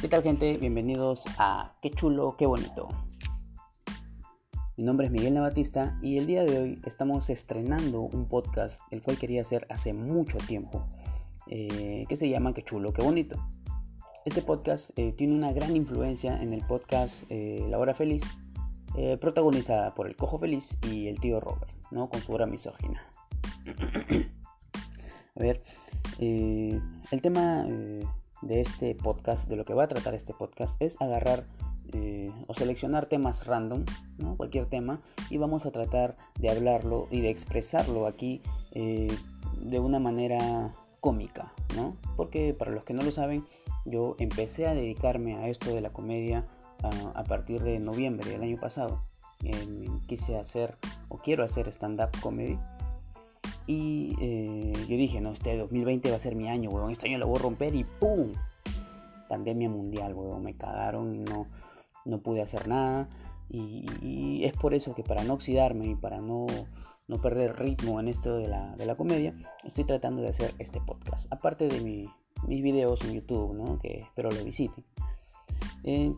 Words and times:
¿Qué 0.00 0.06
tal 0.06 0.22
gente? 0.22 0.56
Bienvenidos 0.58 1.24
a 1.38 1.76
Qué 1.82 1.90
chulo, 1.90 2.36
qué 2.36 2.46
bonito. 2.46 2.88
Mi 4.76 4.84
nombre 4.84 5.06
es 5.06 5.12
Miguel 5.12 5.34
Navatista 5.34 5.98
y 6.00 6.18
el 6.18 6.28
día 6.28 6.44
de 6.44 6.56
hoy 6.56 6.82
estamos 6.84 7.28
estrenando 7.30 8.02
un 8.02 8.28
podcast 8.28 8.80
el 8.92 9.02
cual 9.02 9.18
quería 9.18 9.40
hacer 9.40 9.66
hace 9.70 9.92
mucho 9.94 10.38
tiempo, 10.38 10.86
eh, 11.48 12.06
que 12.08 12.16
se 12.16 12.28
llama 12.28 12.54
Qué 12.54 12.62
chulo, 12.62 12.92
qué 12.92 13.02
bonito. 13.02 13.44
Este 14.24 14.40
podcast 14.40 14.96
eh, 14.96 15.10
tiene 15.10 15.34
una 15.34 15.50
gran 15.50 15.74
influencia 15.74 16.40
en 16.40 16.52
el 16.52 16.64
podcast 16.64 17.24
eh, 17.28 17.66
La 17.68 17.76
Hora 17.80 17.92
Feliz, 17.92 18.22
protagonizada 19.20 19.96
por 19.96 20.06
el 20.06 20.14
Cojo 20.14 20.38
Feliz 20.38 20.78
y 20.88 21.08
el 21.08 21.18
tío 21.18 21.40
Robert, 21.40 21.72
¿no? 21.90 22.08
con 22.08 22.20
su 22.20 22.32
hora 22.32 22.46
misógina. 22.46 23.02
a 25.34 25.40
ver, 25.40 25.64
el 26.20 27.20
tema 27.20 27.66
de 28.42 28.60
este 28.60 28.94
podcast, 28.94 29.48
de 29.48 29.56
lo 29.56 29.64
que 29.64 29.74
va 29.74 29.84
a 29.84 29.88
tratar 29.88 30.14
este 30.14 30.34
podcast, 30.34 30.80
es 30.80 31.00
agarrar 31.00 31.46
eh, 31.92 32.32
o 32.46 32.54
seleccionar 32.54 33.06
temas 33.06 33.46
random, 33.46 33.84
¿no? 34.18 34.36
cualquier 34.36 34.66
tema, 34.66 35.00
y 35.30 35.38
vamos 35.38 35.66
a 35.66 35.70
tratar 35.70 36.16
de 36.38 36.50
hablarlo 36.50 37.08
y 37.10 37.20
de 37.20 37.30
expresarlo 37.30 38.06
aquí 38.06 38.42
eh, 38.72 39.14
de 39.60 39.80
una 39.80 39.98
manera 39.98 40.74
cómica, 41.00 41.52
¿no? 41.76 41.96
Porque 42.16 42.54
para 42.54 42.72
los 42.72 42.84
que 42.84 42.94
no 42.94 43.02
lo 43.02 43.12
saben, 43.12 43.46
yo 43.84 44.16
empecé 44.18 44.66
a 44.66 44.74
dedicarme 44.74 45.36
a 45.36 45.48
esto 45.48 45.74
de 45.74 45.80
la 45.80 45.90
comedia 45.90 46.46
a, 47.14 47.24
partir 47.24 47.62
de 47.62 47.80
noviembre 47.80 48.30
del 48.30 48.42
año 48.42 48.58
pasado. 48.60 49.02
quise 50.06 50.36
hacer 50.36 50.76
o 51.08 51.18
quiero 51.18 51.44
hacer 51.44 51.68
stand-up 51.68 52.10
comedy 52.20 52.58
y 53.68 54.16
eh, 54.18 54.72
yo 54.88 54.96
dije, 54.96 55.20
no, 55.20 55.30
este 55.30 55.54
2020 55.58 56.08
va 56.08 56.16
a 56.16 56.18
ser 56.18 56.34
mi 56.34 56.48
año, 56.48 56.70
weón. 56.70 56.90
Este 56.90 57.06
año 57.06 57.18
lo 57.18 57.26
voy 57.26 57.38
a 57.38 57.42
romper 57.42 57.74
y 57.74 57.84
¡pum! 57.84 58.32
Pandemia 59.28 59.68
mundial, 59.68 60.14
weón. 60.14 60.42
Me 60.42 60.56
cagaron 60.56 61.22
no, 61.22 61.46
no 62.06 62.22
pude 62.22 62.40
hacer 62.40 62.66
nada. 62.66 63.08
Y, 63.50 64.42
es 64.42 64.54
por 64.54 64.72
eso 64.72 64.94
que 64.94 65.02
para 65.02 65.22
no 65.22 65.34
oxidarme 65.34 65.86
y 65.86 65.94
para 65.94 66.22
no, 66.22 66.46
no 67.08 67.20
perder 67.20 67.58
ritmo 67.58 68.00
en 68.00 68.08
esto 68.08 68.38
de 68.38 68.48
la, 68.48 68.74
de 68.76 68.86
la, 68.86 68.94
comedia, 68.94 69.34
estoy 69.64 69.84
tratando 69.84 70.22
de 70.22 70.28
hacer 70.28 70.54
este 70.58 70.80
podcast. 70.80 71.30
Aparte 71.30 71.68
de 71.68 71.82
mi, 71.82 72.08
mis 72.46 72.62
videos 72.62 73.02
en 73.04 73.12
YouTube, 73.12 73.54
¿no? 73.54 73.78
Que 73.78 74.00
espero 74.00 74.30
lo 74.30 74.44
visiten. 74.44 74.82
Eh, 75.84 76.14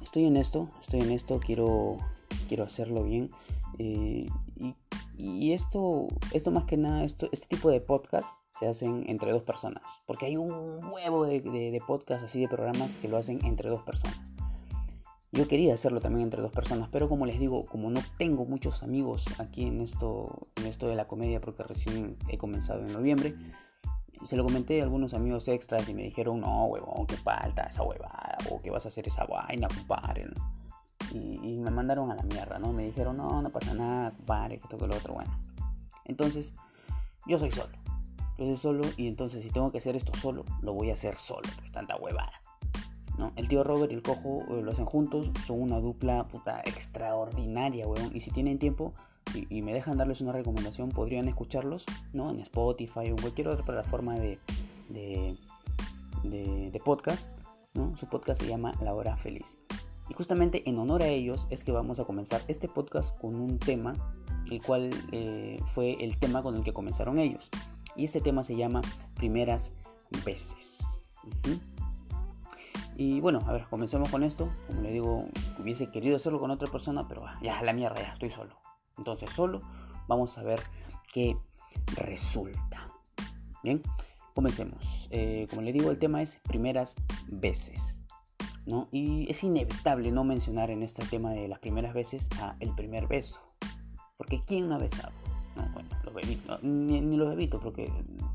estoy 0.00 0.26
en 0.26 0.36
esto, 0.36 0.68
estoy 0.80 1.00
en 1.00 1.10
esto, 1.10 1.40
quiero, 1.40 1.96
quiero 2.48 2.62
hacerlo 2.62 3.02
bien. 3.02 3.32
Eh, 3.80 4.28
y 4.54 4.76
y 5.18 5.52
esto, 5.52 6.08
esto 6.32 6.50
más 6.50 6.64
que 6.64 6.76
nada, 6.76 7.04
este 7.04 7.46
tipo 7.48 7.70
de 7.70 7.80
podcast 7.80 8.28
se 8.50 8.66
hacen 8.66 9.04
entre 9.08 9.32
dos 9.32 9.42
personas. 9.42 9.82
Porque 10.06 10.26
hay 10.26 10.36
un 10.36 10.84
huevo 10.92 11.26
de, 11.26 11.40
de, 11.40 11.82
podcast 11.86 12.24
así 12.24 12.40
de 12.40 12.48
programas 12.48 12.96
que 12.96 13.08
lo 13.08 13.16
hacen 13.16 13.44
entre 13.44 13.70
dos 13.70 13.82
personas. 13.82 14.20
Yo 15.32 15.48
quería 15.48 15.74
hacerlo 15.74 16.00
también 16.00 16.24
entre 16.24 16.42
dos 16.42 16.52
personas, 16.52 16.88
pero 16.90 17.08
como 17.08 17.26
les 17.26 17.38
digo, 17.38 17.64
como 17.64 17.90
no 17.90 18.00
tengo 18.18 18.44
muchos 18.44 18.82
amigos 18.82 19.24
aquí 19.38 19.66
en 19.66 19.80
esto, 19.80 20.48
en 20.56 20.66
esto 20.66 20.86
de 20.86 20.94
la 20.94 21.08
comedia, 21.08 21.40
porque 21.40 21.62
recién 21.62 22.16
he 22.28 22.38
comenzado 22.38 22.80
en 22.86 22.92
noviembre, 22.92 23.34
se 24.22 24.36
lo 24.36 24.44
comenté 24.44 24.80
a 24.80 24.84
algunos 24.84 25.14
amigos 25.14 25.48
extras 25.48 25.88
y 25.88 25.94
me 25.94 26.04
dijeron, 26.04 26.40
no, 26.40 26.66
huevón, 26.66 27.06
qué 27.06 27.16
falta 27.16 27.64
esa 27.64 27.82
huevada, 27.82 28.38
o 28.50 28.62
que 28.62 28.70
vas 28.70 28.86
a 28.86 28.88
hacer 28.88 29.08
esa 29.08 29.24
vaina, 29.24 29.68
compadre 29.68 30.26
y, 31.16 31.56
me 31.56 31.70
mandaron 31.70 32.10
a 32.10 32.14
la 32.14 32.22
mierda, 32.22 32.58
¿no? 32.58 32.72
Me 32.72 32.84
dijeron, 32.84 33.16
no, 33.16 33.42
no 33.42 33.50
pasa 33.50 33.74
nada, 33.74 34.12
pare, 34.26 34.58
que 34.58 34.64
esto 34.64 34.86
lo 34.86 34.94
otro, 34.94 35.14
bueno. 35.14 35.38
Entonces, 36.04 36.54
yo 37.26 37.38
soy 37.38 37.50
solo. 37.50 37.76
Yo 38.38 38.44
soy 38.46 38.56
solo 38.56 38.84
y 38.96 39.08
entonces 39.08 39.42
si 39.42 39.50
tengo 39.50 39.72
que 39.72 39.78
hacer 39.78 39.96
esto 39.96 40.14
solo, 40.14 40.44
lo 40.60 40.74
voy 40.74 40.90
a 40.90 40.92
hacer 40.92 41.16
solo, 41.16 41.48
pues 41.58 41.72
tanta 41.72 41.96
huevada. 41.96 42.32
¿no? 43.18 43.32
El 43.36 43.48
tío 43.48 43.64
Robert 43.64 43.90
y 43.92 43.94
el 43.94 44.02
cojo 44.02 44.44
eh, 44.50 44.62
lo 44.62 44.72
hacen 44.72 44.84
juntos, 44.84 45.30
son 45.46 45.62
una 45.62 45.80
dupla 45.80 46.28
puta 46.28 46.60
extraordinaria, 46.64 47.86
weón. 47.86 48.14
Y 48.14 48.20
si 48.20 48.30
tienen 48.30 48.58
tiempo 48.58 48.92
y, 49.34 49.62
me 49.62 49.72
dejan 49.72 49.96
darles 49.96 50.20
una 50.20 50.32
recomendación, 50.32 50.90
podrían 50.90 51.28
escucharlos, 51.28 51.84
¿no? 52.12 52.30
En 52.30 52.40
Spotify 52.40 53.00
o 53.00 53.02
en 53.02 53.16
cualquier 53.16 53.48
otra 53.48 53.64
plataforma 53.64 54.14
de, 54.16 54.38
de, 54.88 55.36
de, 56.22 56.70
de 56.70 56.80
podcast, 56.80 57.32
¿no? 57.74 57.96
Su 57.96 58.06
podcast 58.06 58.40
se 58.40 58.48
llama 58.48 58.74
La 58.80 58.94
Hora 58.94 59.16
Feliz. 59.16 59.58
Y 60.08 60.14
justamente 60.14 60.68
en 60.68 60.78
honor 60.78 61.02
a 61.02 61.08
ellos 61.08 61.46
es 61.50 61.64
que 61.64 61.72
vamos 61.72 61.98
a 62.00 62.04
comenzar 62.04 62.40
este 62.48 62.68
podcast 62.68 63.18
con 63.18 63.34
un 63.34 63.58
tema, 63.58 63.94
el 64.50 64.62
cual 64.62 64.90
eh, 65.12 65.60
fue 65.66 65.96
el 66.04 66.18
tema 66.18 66.42
con 66.42 66.54
el 66.54 66.62
que 66.62 66.72
comenzaron 66.72 67.18
ellos. 67.18 67.50
Y 67.96 68.04
ese 68.04 68.20
tema 68.20 68.44
se 68.44 68.56
llama 68.56 68.82
Primeras 69.14 69.72
veces. 70.24 70.86
Y 72.96 73.20
bueno, 73.20 73.40
a 73.46 73.52
ver, 73.52 73.64
comencemos 73.68 74.08
con 74.08 74.22
esto. 74.22 74.52
Como 74.66 74.80
le 74.80 74.92
digo, 74.92 75.28
hubiese 75.58 75.90
querido 75.90 76.16
hacerlo 76.16 76.40
con 76.40 76.50
otra 76.50 76.70
persona, 76.70 77.08
pero 77.08 77.24
ya, 77.42 77.60
la 77.62 77.72
mierda, 77.72 78.00
ya 78.00 78.12
estoy 78.12 78.30
solo. 78.30 78.56
Entonces, 78.96 79.30
solo, 79.30 79.60
vamos 80.08 80.38
a 80.38 80.42
ver 80.42 80.60
qué 81.12 81.36
resulta. 81.96 82.88
Bien, 83.62 83.82
comencemos. 84.34 85.08
Eh, 85.10 85.46
como 85.50 85.62
le 85.62 85.72
digo, 85.72 85.90
el 85.90 85.98
tema 85.98 86.22
es 86.22 86.40
primeras 86.44 86.94
veces. 87.26 87.98
Y 88.90 89.30
es 89.30 89.44
inevitable 89.44 90.10
no 90.10 90.24
mencionar 90.24 90.70
en 90.70 90.82
este 90.82 91.04
tema 91.06 91.30
de 91.30 91.48
las 91.48 91.60
primeras 91.60 91.94
veces 91.94 92.28
a 92.40 92.56
el 92.60 92.74
primer 92.74 93.06
beso. 93.06 93.40
Porque 94.16 94.42
¿quién 94.44 94.68
no 94.68 94.74
ha 94.74 94.78
besado? 94.78 95.12
No, 95.54 95.68
bueno, 95.72 95.88
los 96.04 96.12
bebitos, 96.12 96.62
ni, 96.62 97.00
los 97.16 97.30
bebitos, 97.30 97.62
porque, 97.62 97.90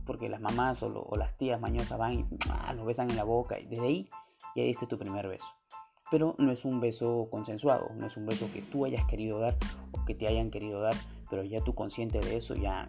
porque 0.06 0.30
las 0.30 0.41
mamás 0.41 0.81
o, 0.84 1.16
las 1.18 1.38
tías 1.38 1.59
mañosas 1.59 2.00
van 2.00 2.14
y 2.14 2.25
ah, 2.50 2.74
los 2.74 2.86
besan 2.86 3.09
en 3.09 3.16
la 3.16 3.24
boca 3.24 3.59
y 3.59 3.68
desde 3.68 3.86
ahí 3.86 4.09
ya 4.56 4.64
diste 4.64 4.88
tu 4.88 4.97
primer 4.97 5.28
beso. 5.28 5.46
Pero 6.09 6.36
no 6.40 6.52
es 6.52 6.66
un 6.66 6.80
beso 6.80 7.28
consensuado, 7.30 7.91
no 7.96 8.08
es 8.08 8.18
un 8.18 8.25
beso 8.25 8.50
que 8.52 8.62
tú 8.62 8.86
hayas 8.86 9.06
querido 9.06 9.40
dar 9.40 9.58
o 9.91 10.03
que 10.06 10.16
te 10.16 10.28
hayan 10.28 10.50
querido 10.50 10.81
dar, 10.81 10.96
pero 11.31 11.46
ya 11.46 11.62
tú 11.62 11.74
consciente 11.74 12.19
de 12.19 12.36
eso, 12.36 12.56
ya 12.56 12.86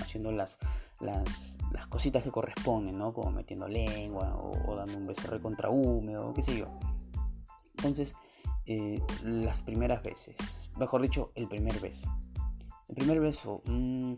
haciendo 0.00 0.30
las, 0.30 0.60
las, 1.00 1.58
cositas 1.88 2.22
que 2.22 2.30
corresponden, 2.30 2.96
¿no? 2.96 3.12
Como 3.12 3.32
metiendo 3.32 3.66
lengua 3.66 4.36
o, 4.36 4.76
dando 4.76 4.96
un 4.96 5.08
beso 5.08 5.26
recontra 5.26 5.70
húmedo, 5.70 6.32
qué 6.32 6.42
sé 6.42 6.56
yo. 6.56 6.68
Entonces, 7.76 8.14
eh, 8.66 9.02
las 9.24 9.60
primeras 9.62 10.04
veces, 10.04 10.70
mejor 10.78 11.02
dicho, 11.02 11.32
el 11.34 11.48
primer 11.48 11.80
beso. 11.80 12.08
El 12.88 12.94
primer 12.94 13.18
beso, 13.18 13.60
mm, 13.66 14.14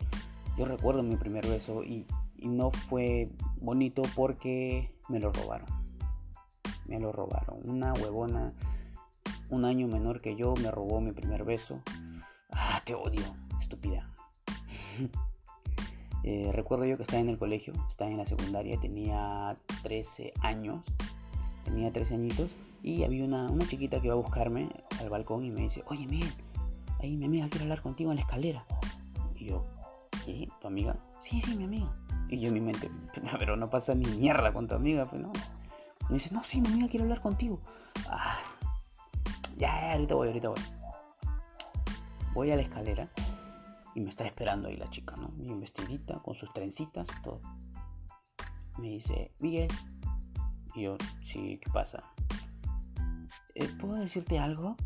yo 0.59 0.65
recuerdo 0.67 1.03
mi 1.03 1.17
primer 1.17 1.47
beso 1.47 1.83
y, 1.83 2.07
y 2.37 2.49
no 2.49 2.71
fue 2.71 3.31
bonito 3.59 4.03
porque 4.15 4.95
me 5.09 5.19
lo 5.19 5.33
robaron. 5.33 5.69
Me 6.85 7.01
lo 7.01 7.11
robaron. 7.11 7.67
Una 7.67 7.95
huevona, 7.95 8.53
un 9.49 9.65
año 9.65 9.89
menor 9.89 10.21
que 10.21 10.37
yo, 10.37 10.55
me 10.57 10.71
robó 10.71 11.01
mi 11.01 11.13
primer 11.13 11.45
beso. 11.45 11.81
Ah, 12.51 12.83
te 12.85 12.95
odio. 12.95 13.46
Eh, 16.29 16.51
recuerdo 16.53 16.85
yo 16.87 16.97
que 16.97 17.05
estaba 17.05 17.21
en 17.21 17.29
el 17.29 17.39
colegio, 17.39 17.73
estaba 17.87 18.11
en 18.11 18.17
la 18.17 18.27
secundaria, 18.27 18.81
tenía 18.81 19.57
13 19.85 20.33
años, 20.41 20.85
tenía 21.65 21.93
13 21.93 22.15
añitos 22.15 22.57
y 22.83 23.05
había 23.05 23.25
una, 23.25 23.49
una 23.49 23.65
chiquita 23.65 24.01
que 24.01 24.09
iba 24.09 24.15
a 24.15 24.19
buscarme 24.19 24.71
al 24.99 25.09
balcón 25.09 25.45
y 25.45 25.53
me 25.53 25.61
dice, 25.61 25.85
oye 25.87 26.05
Miguel, 26.09 26.33
ahí 26.99 27.17
mi 27.17 27.27
amiga 27.27 27.49
quiere 27.49 27.67
hablar 27.67 27.81
contigo 27.81 28.11
en 28.11 28.17
la 28.17 28.23
escalera. 28.23 28.67
Y 29.37 29.45
yo, 29.45 29.67
¿qué? 30.25 30.49
¿Tu 30.61 30.67
amiga? 30.67 30.97
Sí, 31.21 31.41
sí, 31.41 31.55
mi 31.55 31.63
amiga. 31.63 31.95
Y 32.29 32.41
yo 32.41 32.49
en 32.49 32.55
mi 32.55 32.61
mente, 32.61 32.91
pero 33.39 33.57
no 33.57 33.71
pasa 33.71 33.95
ni 33.95 34.07
mierda 34.07 34.53
con 34.53 34.67
tu 34.67 34.75
amiga, 34.75 35.07
pues 35.07 35.23
no. 35.23 35.33
Me 36.09 36.15
dice, 36.15 36.35
no, 36.35 36.43
sí, 36.43 36.61
mi 36.61 36.67
amiga 36.67 36.89
quiere 36.89 37.05
hablar 37.05 37.21
contigo. 37.21 37.61
Ah, 38.09 38.39
ya, 39.57 39.81
ya, 39.81 39.93
ahorita 39.93 40.15
voy, 40.17 40.27
ahorita 40.27 40.49
voy. 40.49 40.61
Voy 42.35 42.51
a 42.51 42.57
la 42.57 42.63
escalera 42.63 43.09
y 43.97 44.01
me 44.03 44.11
está 44.11 44.27
esperando 44.27 44.69
ahí 44.69 44.77
la 44.77 44.91
chica, 44.91 45.17
¿no? 45.17 45.29
Bien 45.29 45.59
vestidita, 45.59 46.21
con 46.21 46.35
sus 46.35 46.53
trencitas, 46.53 47.07
todo. 47.25 47.41
Me 48.77 48.89
dice, 48.89 49.33
Miguel. 49.39 49.73
Y 50.75 50.83
yo, 50.83 50.99
sí, 51.23 51.59
¿qué 51.63 51.71
pasa? 51.71 52.05
Eh, 53.55 53.69
¿Puedo 53.81 53.95
decirte 53.95 54.39
algo? 54.39 54.77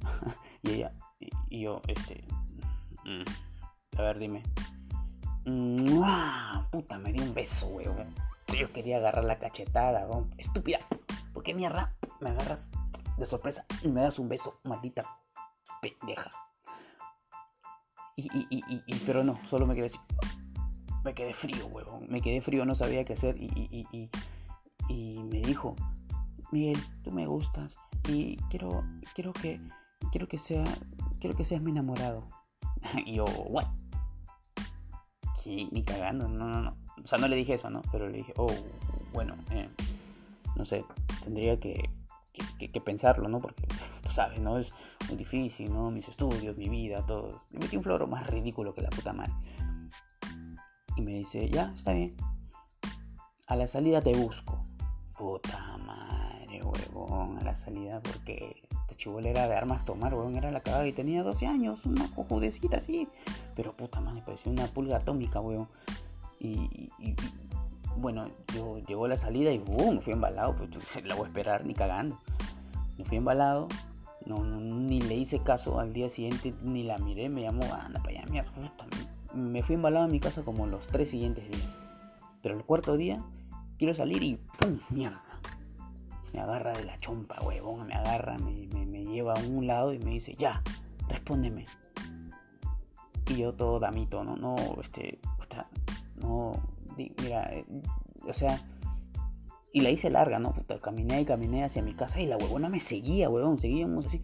y 0.62 0.70
ella, 0.70 0.94
y, 1.50 1.60
yo, 1.60 1.82
este... 1.86 2.24
Mm, 3.04 3.98
a 3.98 4.02
ver, 4.02 4.18
dime. 4.18 4.42
Puta, 6.70 6.98
me 6.98 7.12
dio 7.12 7.22
un 7.22 7.34
beso, 7.34 7.66
weón. 7.66 8.14
Yo 8.58 8.72
quería 8.72 8.96
agarrar 8.96 9.24
la 9.24 9.38
cachetada, 9.38 10.06
weón. 10.06 10.30
Estúpida. 10.38 10.78
¿Por 11.34 11.42
qué 11.42 11.52
mierda 11.52 11.94
me 12.22 12.30
agarras 12.30 12.70
de 13.18 13.26
sorpresa 13.26 13.66
y 13.82 13.88
me 13.88 14.00
das 14.00 14.18
un 14.18 14.30
beso, 14.30 14.58
maldita 14.64 15.04
pendeja? 15.82 16.30
Y, 18.20 18.94
pero 19.06 19.24
no, 19.24 19.38
solo 19.46 19.66
me 19.66 19.74
quedé 19.74 19.86
así. 19.86 19.98
Me 21.04 21.14
quedé 21.14 21.32
frío, 21.32 21.66
huevón. 21.66 22.06
Me 22.08 22.20
quedé 22.20 22.40
frío, 22.40 22.64
no 22.64 22.74
sabía 22.74 23.04
qué 23.04 23.14
hacer. 23.14 23.36
Y, 23.38 23.98
me 24.88 25.40
dijo, 25.40 25.76
Miguel, 26.50 26.78
tú 27.02 27.12
me 27.12 27.26
gustas. 27.26 27.76
Y 28.08 28.36
quiero, 28.48 28.84
quiero 29.14 29.32
que, 29.32 29.60
quiero 30.10 30.26
que 30.26 30.38
sea, 30.38 30.64
quiero 31.20 31.36
que 31.36 31.44
seas 31.44 31.62
mi 31.62 31.70
enamorado. 31.70 32.28
y 33.06 33.14
yo, 33.14 33.24
what? 33.24 33.66
Sí, 35.36 35.68
ni 35.72 35.82
cagando, 35.84 36.28
no, 36.28 36.48
no, 36.48 36.60
no. 36.60 36.76
O 37.02 37.06
sea, 37.06 37.18
no 37.18 37.28
le 37.28 37.36
dije 37.36 37.54
eso, 37.54 37.70
¿no? 37.70 37.82
Pero 37.92 38.08
le 38.08 38.18
dije, 38.18 38.34
oh, 38.36 38.52
bueno, 39.12 39.36
eh, 39.50 39.68
no 40.56 40.64
sé, 40.64 40.84
tendría 41.22 41.58
que, 41.58 41.88
que, 42.58 42.80
pensarlo, 42.80 43.28
¿no? 43.28 43.38
Porque 43.38 43.66
¿no? 44.40 44.58
Es 44.58 44.72
muy 45.08 45.16
difícil, 45.16 45.72
¿no? 45.72 45.90
Mis 45.90 46.08
estudios, 46.08 46.56
mi 46.56 46.68
vida, 46.68 47.04
todo. 47.06 47.40
Me 47.50 47.60
metí 47.60 47.76
un 47.76 47.82
floro 47.82 48.06
más 48.06 48.26
ridículo 48.26 48.74
que 48.74 48.82
la 48.82 48.90
puta 48.90 49.12
madre. 49.12 49.32
Y 50.96 51.02
me 51.02 51.12
dice, 51.12 51.48
ya, 51.48 51.72
está 51.74 51.92
bien. 51.92 52.16
A 53.46 53.56
la 53.56 53.66
salida 53.66 54.02
te 54.02 54.14
busco. 54.14 54.62
Puta 55.16 55.76
madre, 55.78 56.62
huevón, 56.62 57.38
a 57.38 57.42
la 57.42 57.54
salida 57.54 58.00
porque 58.02 58.62
esta 58.70 58.94
chibolera 58.94 59.48
de 59.48 59.54
armas 59.54 59.84
tomar, 59.84 60.14
huevón, 60.14 60.36
era 60.36 60.50
la 60.50 60.60
cagada 60.60 60.86
y 60.86 60.92
tenía 60.92 61.22
12 61.22 61.46
años, 61.46 61.84
una 61.84 62.08
cojudecita 62.14 62.78
así. 62.78 63.08
Pero 63.54 63.76
puta 63.76 64.00
madre, 64.00 64.22
pareció 64.24 64.50
una 64.50 64.66
pulga 64.66 64.96
atómica, 64.96 65.40
huevón. 65.40 65.68
Y, 66.38 66.90
bueno, 67.96 68.30
yo 68.54 68.78
llegó 68.78 69.06
la 69.08 69.18
salida 69.18 69.52
y 69.52 69.58
boom, 69.58 69.96
me 69.96 70.00
fui 70.00 70.12
embalado, 70.12 70.56
pues 70.56 70.70
la 71.04 71.14
voy 71.14 71.24
a 71.24 71.26
esperar 71.28 71.66
ni 71.66 71.74
cagando. 71.74 72.18
Me 72.96 73.04
fui 73.04 73.18
embalado, 73.18 73.68
no, 74.26 74.44
ni 74.44 75.00
le 75.00 75.16
hice 75.16 75.42
caso 75.42 75.78
al 75.80 75.92
día 75.92 76.10
siguiente, 76.10 76.54
ni 76.62 76.82
la 76.82 76.98
miré, 76.98 77.28
me 77.28 77.42
llamó, 77.42 77.64
anda 77.74 78.00
para 78.02 78.20
allá, 78.20 78.30
mierda, 78.30 78.50
puta, 78.52 78.86
me 79.34 79.62
fui 79.62 79.76
embalado 79.76 80.06
a 80.06 80.08
mi 80.08 80.20
casa 80.20 80.42
como 80.42 80.66
los 80.66 80.88
tres 80.88 81.10
siguientes 81.10 81.48
días. 81.48 81.78
Pero 82.42 82.56
el 82.56 82.64
cuarto 82.64 82.96
día 82.96 83.22
quiero 83.78 83.94
salir 83.94 84.22
y 84.22 84.36
¡pum! 84.58 84.78
Mierda. 84.90 85.22
Me 86.32 86.40
agarra 86.40 86.72
de 86.72 86.84
la 86.84 86.96
chompa, 86.98 87.40
huevón, 87.42 87.86
me 87.86 87.94
agarra, 87.94 88.38
me, 88.38 88.52
me, 88.86 89.04
lleva 89.04 89.34
a 89.34 89.38
un 89.40 89.66
lado 89.66 89.92
y 89.92 89.98
me 89.98 90.12
dice, 90.12 90.34
ya, 90.38 90.62
respóndeme. 91.08 91.66
Y 93.28 93.36
yo 93.36 93.54
todo 93.54 93.80
damito, 93.80 94.22
¿no? 94.22 94.36
No, 94.36 94.56
este, 94.80 95.18
no, 96.16 96.52
mira, 96.96 97.52
eh, 97.52 97.64
o 98.26 98.32
sea, 98.32 98.60
y 99.72 99.80
la 99.80 99.90
hice 99.90 100.10
larga, 100.10 100.38
¿no? 100.38 100.54
caminé 100.80 101.20
y 101.20 101.24
caminé 101.24 101.64
hacia 101.64 101.82
mi 101.82 101.92
casa 101.92 102.20
y 102.20 102.26
la 102.26 102.36
huevona 102.36 102.68
me 102.68 102.80
seguía, 102.80 103.28
huevón, 103.28 103.58
seguíamos 103.58 104.06
así, 104.06 104.20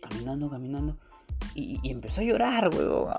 caminando, 0.00 0.48
caminando. 0.48 0.96
Y, 1.54 1.80
empezó 1.90 2.20
a 2.20 2.24
llorar, 2.24 2.74
huevón. 2.74 3.12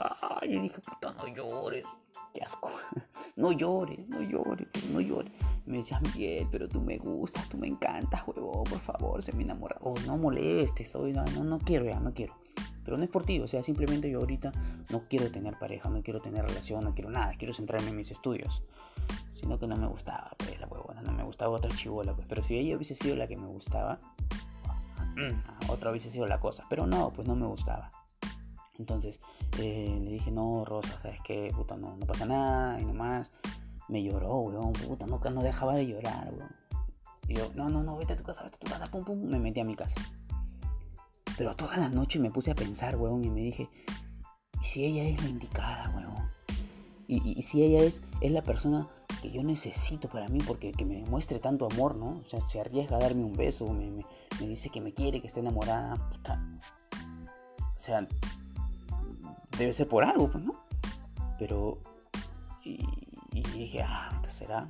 y 0.43 0.59
dije, 0.59 0.79
puta, 0.79 1.13
no 1.13 1.27
llores. 1.27 1.87
Qué 2.33 2.41
asco. 2.41 2.69
No 3.37 3.53
llores, 3.53 4.07
no 4.09 4.21
llores, 4.21 4.67
no 4.91 4.99
llores. 4.99 5.31
Me 5.65 5.77
decía, 5.77 5.99
Miguel, 6.01 6.47
pero 6.51 6.67
tú 6.67 6.81
me 6.81 6.97
gustas, 6.97 7.47
tú 7.47 7.57
me 7.57 7.65
encantas, 7.65 8.23
huevón, 8.27 8.65
por 8.65 8.79
favor, 8.79 9.23
se 9.23 9.31
me 9.31 9.43
enamora. 9.43 9.77
Oh, 9.79 9.95
no 10.05 10.17
molestes, 10.17 10.93
no, 10.93 11.23
no, 11.23 11.43
no 11.45 11.59
quiero 11.59 11.85
ya, 11.85 11.99
no 12.01 12.13
quiero. 12.13 12.35
Pero 12.83 12.97
no 12.97 13.03
es 13.03 13.09
por 13.09 13.23
ti, 13.23 13.39
o 13.39 13.47
sea, 13.47 13.63
simplemente 13.63 14.09
yo 14.09 14.19
ahorita 14.19 14.51
no 14.89 15.03
quiero 15.07 15.31
tener 15.31 15.57
pareja, 15.57 15.89
no 15.89 16.03
quiero 16.03 16.19
tener 16.21 16.45
relación, 16.45 16.83
no 16.83 16.93
quiero 16.93 17.09
nada, 17.09 17.33
quiero 17.37 17.53
centrarme 17.53 17.89
en 17.89 17.95
mis 17.95 18.11
estudios. 18.11 18.63
Sino 19.41 19.59
que 19.59 19.67
no 19.67 19.75
me 19.75 19.87
gustaba, 19.87 20.31
pues, 20.37 20.59
la 20.59 20.67
huevona, 20.67 21.01
no 21.01 21.11
me 21.11 21.23
gustaba 21.23 21.57
otra 21.57 21.71
chivola, 21.75 22.15
pues. 22.15 22.27
Pero 22.27 22.43
si 22.43 22.57
ella 22.57 22.75
hubiese 22.75 22.95
sido 22.95 23.15
la 23.15 23.27
que 23.27 23.35
me 23.35 23.47
gustaba, 23.47 23.99
mm, 25.15 25.69
otra 25.69 25.89
hubiese 25.89 26.09
sido 26.09 26.27
la 26.27 26.39
cosa. 26.39 26.65
Pero 26.69 26.87
no, 26.87 27.11
pues 27.11 27.27
no 27.27 27.35
me 27.35 27.47
gustaba. 27.47 27.91
Entonces 28.81 29.19
eh, 29.59 29.99
le 30.01 30.11
dije, 30.11 30.31
no, 30.31 30.65
Rosa, 30.65 30.99
¿sabes 30.99 31.19
qué? 31.23 31.51
Puta, 31.55 31.77
no, 31.77 31.95
no 31.97 32.05
pasa 32.05 32.25
nada 32.25 32.79
y 32.79 32.85
nomás. 32.85 33.29
Me 33.87 34.03
lloró, 34.03 34.37
weón, 34.39 34.73
puta, 34.73 35.05
nunca 35.05 35.29
no 35.29 35.43
dejaba 35.43 35.75
de 35.75 35.85
llorar, 35.85 36.33
weón. 36.33 36.55
Y 37.27 37.35
yo, 37.35 37.51
no, 37.55 37.69
no, 37.69 37.83
no, 37.83 37.97
vete 37.97 38.13
a 38.13 38.17
tu 38.17 38.23
casa, 38.23 38.43
vete 38.43 38.55
a 38.55 38.59
tu 38.59 38.71
casa, 38.71 38.91
pum, 38.91 39.03
pum, 39.03 39.21
me 39.21 39.39
metí 39.39 39.59
a 39.59 39.65
mi 39.65 39.75
casa. 39.75 39.95
Pero 41.37 41.55
toda 41.55 41.77
la 41.77 41.89
noche 41.89 42.19
me 42.19 42.31
puse 42.31 42.51
a 42.51 42.55
pensar, 42.55 42.95
weón, 42.95 43.23
y 43.23 43.29
me 43.29 43.41
dije, 43.41 43.69
¿y 44.59 44.63
si 44.63 44.85
ella 44.85 45.03
es 45.03 45.21
la 45.21 45.29
indicada, 45.29 45.89
weón? 45.95 46.29
Y, 47.07 47.37
y, 47.37 47.41
si 47.41 47.61
ella 47.61 47.83
es, 47.83 48.03
es 48.21 48.31
la 48.31 48.41
persona 48.41 48.87
que 49.21 49.31
yo 49.31 49.43
necesito 49.43 50.09
para 50.09 50.27
mí, 50.27 50.39
porque 50.45 50.71
que 50.71 50.83
me 50.83 50.95
demuestre 50.95 51.39
tanto 51.39 51.67
amor, 51.71 51.95
¿no? 51.95 52.21
O 52.21 52.25
sea, 52.25 52.45
se 52.47 52.59
arriesga 52.59 52.97
a 52.97 52.99
darme 52.99 53.23
un 53.23 53.37
beso, 53.37 53.71
me, 53.71 54.03
dice 54.39 54.69
que 54.69 54.81
me 54.81 54.93
quiere, 54.93 55.21
que 55.21 55.27
está 55.27 55.39
enamorada. 55.39 55.95
O 55.95 57.79
sea, 57.79 58.07
debe 59.57 59.73
ser 59.73 59.87
por 59.87 60.03
algo, 60.03 60.29
pues, 60.29 60.43
¿no? 60.43 60.53
Pero, 61.37 61.79
y, 62.63 62.85
dije, 63.31 63.83
ah, 63.83 64.21
será. 64.27 64.67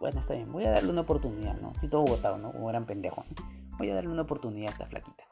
Bueno, 0.00 0.20
está 0.20 0.34
bien, 0.34 0.50
voy 0.50 0.64
a 0.64 0.70
darle 0.70 0.90
una 0.90 1.02
oportunidad, 1.02 1.60
¿no? 1.60 1.72
Si 1.80 1.86
todo 1.86 2.02
votado, 2.02 2.38
¿no? 2.38 2.52
Como 2.52 2.68
eran 2.70 2.86
pendejos. 2.86 3.26
Voy 3.78 3.90
a 3.90 3.94
darle 3.94 4.10
una 4.10 4.22
oportunidad 4.22 4.70
a 4.70 4.72
esta 4.72 4.86
flaquita. 4.86 5.24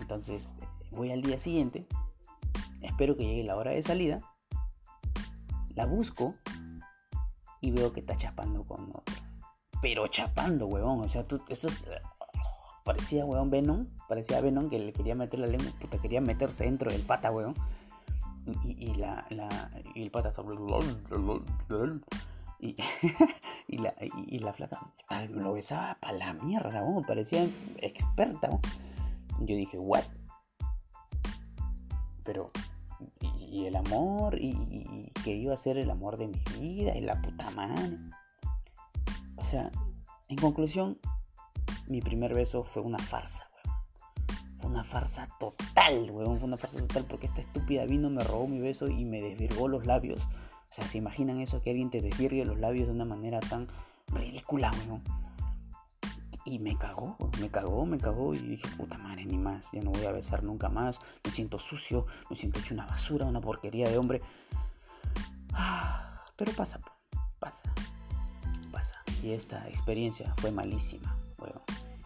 Entonces, 0.00 0.54
voy 0.92 1.10
al 1.10 1.22
día 1.22 1.38
siguiente, 1.38 1.86
espero 2.82 3.16
que 3.16 3.24
llegue 3.24 3.44
la 3.44 3.56
hora 3.56 3.72
de 3.72 3.82
salida, 3.82 4.20
la 5.74 5.86
busco 5.86 6.34
y 7.60 7.70
veo 7.70 7.92
que 7.92 8.00
está 8.00 8.16
chapando 8.16 8.64
con 8.64 8.90
otro. 8.90 9.14
Pero 9.80 10.06
chapando, 10.06 10.66
huevón. 10.66 11.00
O 11.00 11.08
sea, 11.08 11.26
tú, 11.26 11.42
eso 11.48 11.68
es, 11.68 11.82
parecía, 12.84 13.24
huevón, 13.24 13.50
Venom. 13.50 13.86
Parecía 14.08 14.40
Venom 14.40 14.68
que 14.68 14.78
le 14.78 14.92
quería 14.92 15.14
meter 15.14 15.40
la 15.40 15.46
lengua, 15.46 15.72
puta, 15.80 15.98
quería 15.98 16.20
meterse 16.20 16.64
dentro 16.64 16.90
del 16.90 17.02
pata, 17.02 17.30
huevón 17.30 17.54
y, 18.64 18.94
la, 18.94 19.26
la, 19.30 19.70
y 19.94 20.02
el 20.02 20.10
pata 20.10 20.30
y, 22.60 22.74
y, 23.68 23.78
la, 23.78 23.94
y, 24.26 24.40
la 24.40 24.52
flaca 24.52 24.80
lo 25.30 25.52
besaba 25.52 25.96
para 26.00 26.18
la 26.18 26.32
mierda, 26.34 26.84
parecía 27.06 27.48
experta. 27.76 28.50
Yo 29.40 29.56
dije, 29.56 29.78
¿what? 29.78 30.02
Pero, 32.24 32.50
y, 33.20 33.66
el 33.66 33.76
amor, 33.76 34.38
y, 34.40 35.10
que 35.24 35.34
iba 35.34 35.54
a 35.54 35.56
ser 35.56 35.78
el 35.78 35.90
amor 35.90 36.16
de 36.16 36.28
mi 36.28 36.40
vida, 36.58 36.96
y 36.96 37.00
la 37.00 37.20
puta 37.20 37.50
madre. 37.50 37.98
O 39.36 39.44
sea, 39.44 39.70
en 40.28 40.36
conclusión, 40.36 40.98
mi 41.86 42.00
primer 42.00 42.34
beso 42.34 42.64
fue 42.64 42.82
una 42.82 42.98
farsa, 42.98 43.50
fue 44.58 44.70
una 44.70 44.84
farsa 44.84 45.28
total, 45.38 46.10
weón. 46.10 46.38
Fue 46.38 46.48
una 46.48 46.58
farsa 46.58 46.80
total 46.80 47.04
porque 47.04 47.26
esta 47.26 47.40
estúpida 47.40 47.84
vino, 47.86 48.10
me 48.10 48.24
robó 48.24 48.46
mi 48.48 48.60
beso 48.60 48.88
y 48.88 49.04
me 49.04 49.20
desvirgó 49.20 49.68
los 49.68 49.86
labios. 49.86 50.24
O 50.24 50.72
sea, 50.72 50.86
¿se 50.86 50.98
imaginan 50.98 51.40
eso? 51.40 51.62
Que 51.62 51.70
alguien 51.70 51.90
te 51.90 52.02
desvirgue 52.02 52.44
los 52.44 52.58
labios 52.58 52.88
de 52.88 52.92
una 52.92 53.04
manera 53.04 53.40
tan 53.40 53.68
ridícula, 54.08 54.72
weón. 54.86 55.02
Y 56.48 56.58
me 56.60 56.78
cagó, 56.78 57.18
me 57.42 57.50
cagó, 57.50 57.84
me 57.84 57.98
cagó. 57.98 58.34
Y 58.34 58.38
dije, 58.38 58.66
puta 58.78 58.96
madre, 58.96 59.26
ni 59.26 59.36
más. 59.36 59.72
Ya 59.72 59.82
no 59.82 59.90
voy 59.90 60.06
a 60.06 60.12
besar 60.12 60.42
nunca 60.42 60.70
más. 60.70 60.98
Me 61.22 61.30
siento 61.30 61.58
sucio, 61.58 62.06
me 62.30 62.36
siento 62.36 62.58
hecho 62.58 62.72
una 62.72 62.86
basura, 62.86 63.26
una 63.26 63.42
porquería 63.42 63.90
de 63.90 63.98
hombre. 63.98 64.22
Ah, 65.52 66.24
pero 66.38 66.52
pasa, 66.52 66.80
pasa, 67.38 67.70
pasa. 68.72 69.02
Y 69.22 69.32
esta 69.32 69.68
experiencia 69.68 70.34
fue 70.38 70.50
malísima, 70.50 71.18
weón. 71.38 71.60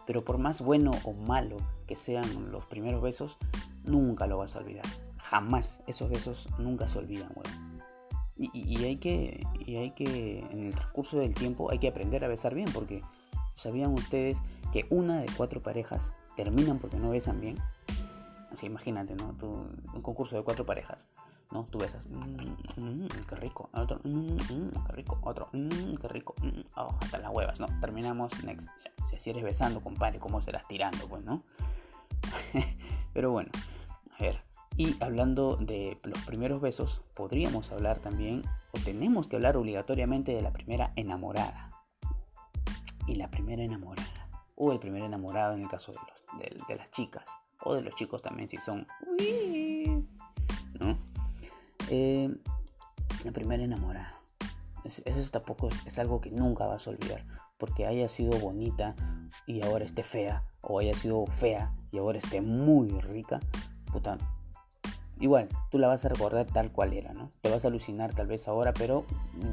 Pero 0.09 0.25
por 0.25 0.38
más 0.38 0.61
bueno 0.61 0.90
o 1.05 1.12
malo 1.12 1.59
que 1.87 1.95
sean 1.95 2.50
los 2.50 2.66
primeros 2.66 3.00
besos, 3.00 3.38
nunca 3.85 4.26
lo 4.26 4.38
vas 4.38 4.57
a 4.57 4.59
olvidar. 4.59 4.87
Jamás. 5.19 5.83
Esos 5.87 6.11
besos 6.11 6.49
nunca 6.59 6.88
se 6.88 6.99
olvidan, 6.99 7.31
weón. 7.37 7.81
Y, 8.35 8.85
hay 8.85 8.97
que, 8.97 9.47
y 9.61 9.76
hay 9.76 9.93
que, 9.93 10.40
en 10.50 10.66
el 10.66 10.75
transcurso 10.75 11.19
del 11.19 11.33
tiempo, 11.33 11.71
hay 11.71 11.78
que 11.78 11.87
aprender 11.87 12.25
a 12.25 12.28
besar 12.28 12.55
bien, 12.55 12.69
porque 12.73 13.02
¿sabían 13.62 13.92
ustedes 13.92 14.38
que 14.73 14.87
una 14.90 15.21
de 15.21 15.26
cuatro 15.37 15.62
parejas 15.62 16.12
terminan 16.37 16.78
porque 16.78 16.99
no 16.99 17.11
besan 17.11 17.40
bien? 17.40 17.59
Así, 18.50 18.66
imagínate, 18.66 19.14
¿no? 19.14 19.35
un 19.40 20.02
concurso 20.02 20.37
de 20.37 20.42
cuatro 20.42 20.66
parejas. 20.66 21.07
¿no? 21.52 21.64
Tú 21.71 21.78
besas, 21.78 22.07
mm, 22.07 22.81
mm, 22.81 23.09
qué 23.28 23.37
rico, 23.37 23.69
otro, 23.75 24.00
mm, 24.02 24.37
qué 24.87 24.92
rico, 24.92 25.19
otro, 25.23 25.50
qué 25.52 26.09
rico, 26.09 26.35
oh, 26.76 26.97
hasta 26.99 27.19
las 27.19 27.31
huevas, 27.31 27.61
¿no? 27.61 27.66
Terminamos, 27.78 28.42
next. 28.42 28.69
Si 29.04 29.16
así 29.16 29.31
eres 29.31 29.45
besando, 29.45 29.81
compadre, 29.81 30.19
¿cómo 30.19 30.40
serás 30.40 30.66
tirando, 30.66 31.07
pues, 31.09 31.23
no? 31.23 31.42
Pero 33.12 33.31
bueno, 33.31 33.50
a 34.19 34.23
ver, 34.23 34.40
y 34.76 34.97
hablando 35.02 35.57
de 35.57 35.99
los 36.04 36.19
primeros 36.25 36.61
besos, 36.62 37.02
podríamos 37.14 37.71
hablar 37.71 37.99
también, 37.99 38.42
o 38.73 38.78
tenemos 38.78 39.28
que 39.28 39.37
hablar 39.37 39.59
obligatoriamente 39.59 40.33
de 40.35 40.40
la 40.40 40.52
primera 40.52 40.92
enamorada. 40.97 41.72
Y 43.06 43.16
la 43.16 43.30
primera 43.30 43.62
enamorada, 43.62 44.28
o 44.54 44.73
el 44.73 44.78
primer 44.78 45.02
enamorado 45.02 45.54
en 45.54 45.62
el 45.62 45.68
caso 45.68 45.92
de, 45.92 45.99
los, 46.50 46.66
de, 46.66 46.76
las 46.76 46.90
chicas, 46.90 47.25
o 47.64 47.75
de 47.75 47.82
los 47.82 47.94
chicos 47.94 48.23
también 48.23 48.49
si 48.49 48.59
son... 48.59 48.87
¿no? 50.78 50.99
Eh, 51.90 52.35
la 53.25 53.32
primera 53.32 53.62
enamorada. 53.62 54.21
Eso 54.85 55.30
tampoco 55.30 55.68
es, 55.68 55.99
algo 55.99 56.21
que 56.21 56.30
nunca 56.30 56.66
vas 56.66 56.87
a 56.87 56.90
olvidar. 56.90 57.25
Porque 57.56 57.87
haya 57.87 58.09
sido 58.09 58.38
bonita 58.38 58.97
y 59.47 59.62
ahora 59.62 59.85
esté 59.85 60.02
fea. 60.02 60.44
O 60.61 60.78
haya 60.78 60.94
sido 60.94 61.26
fea 61.26 61.73
y 61.90 61.99
ahora 61.99 62.18
esté 62.18 62.40
muy 62.40 62.88
rica. 63.00 63.40
Puta. 63.92 64.18
Igual, 65.23 65.49
tú 65.71 65.79
la 65.79 65.87
vas 65.87 66.05
a 66.05 66.09
recordar 66.09 66.47
tal 66.47 66.73
cual 66.73 66.93
era, 66.93 67.12
¿no? 67.12 67.31
Te 67.41 67.49
vas 67.49 67.64
a 67.64 67.69
alucinar 67.69 68.12
tal 68.12 68.26
vez 68.26 68.49
ahora, 68.49 68.73
pero 68.73 69.05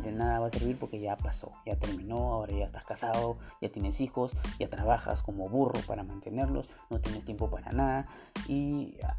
de 0.04 0.12
nada 0.12 0.40
va 0.40 0.48
a 0.48 0.50
servir 0.50 0.80
porque 0.80 1.00
ya 1.00 1.16
pasó, 1.16 1.52
ya 1.64 1.78
terminó, 1.78 2.34
ahora 2.34 2.54
ya 2.54 2.66
estás 2.66 2.84
casado, 2.86 3.38
ya 3.62 3.72
tienes 3.72 4.02
hijos, 4.02 4.32
ya 4.60 4.68
trabajas 4.68 5.22
como 5.22 5.48
burro 5.48 5.80
para 5.86 6.04
mantenerlos, 6.04 6.70
no 6.90 7.00
tienes 7.00 7.24
tiempo 7.24 7.52
para 7.52 7.72
nada 7.72 8.08
y 8.48 8.98
ah, 9.04 9.16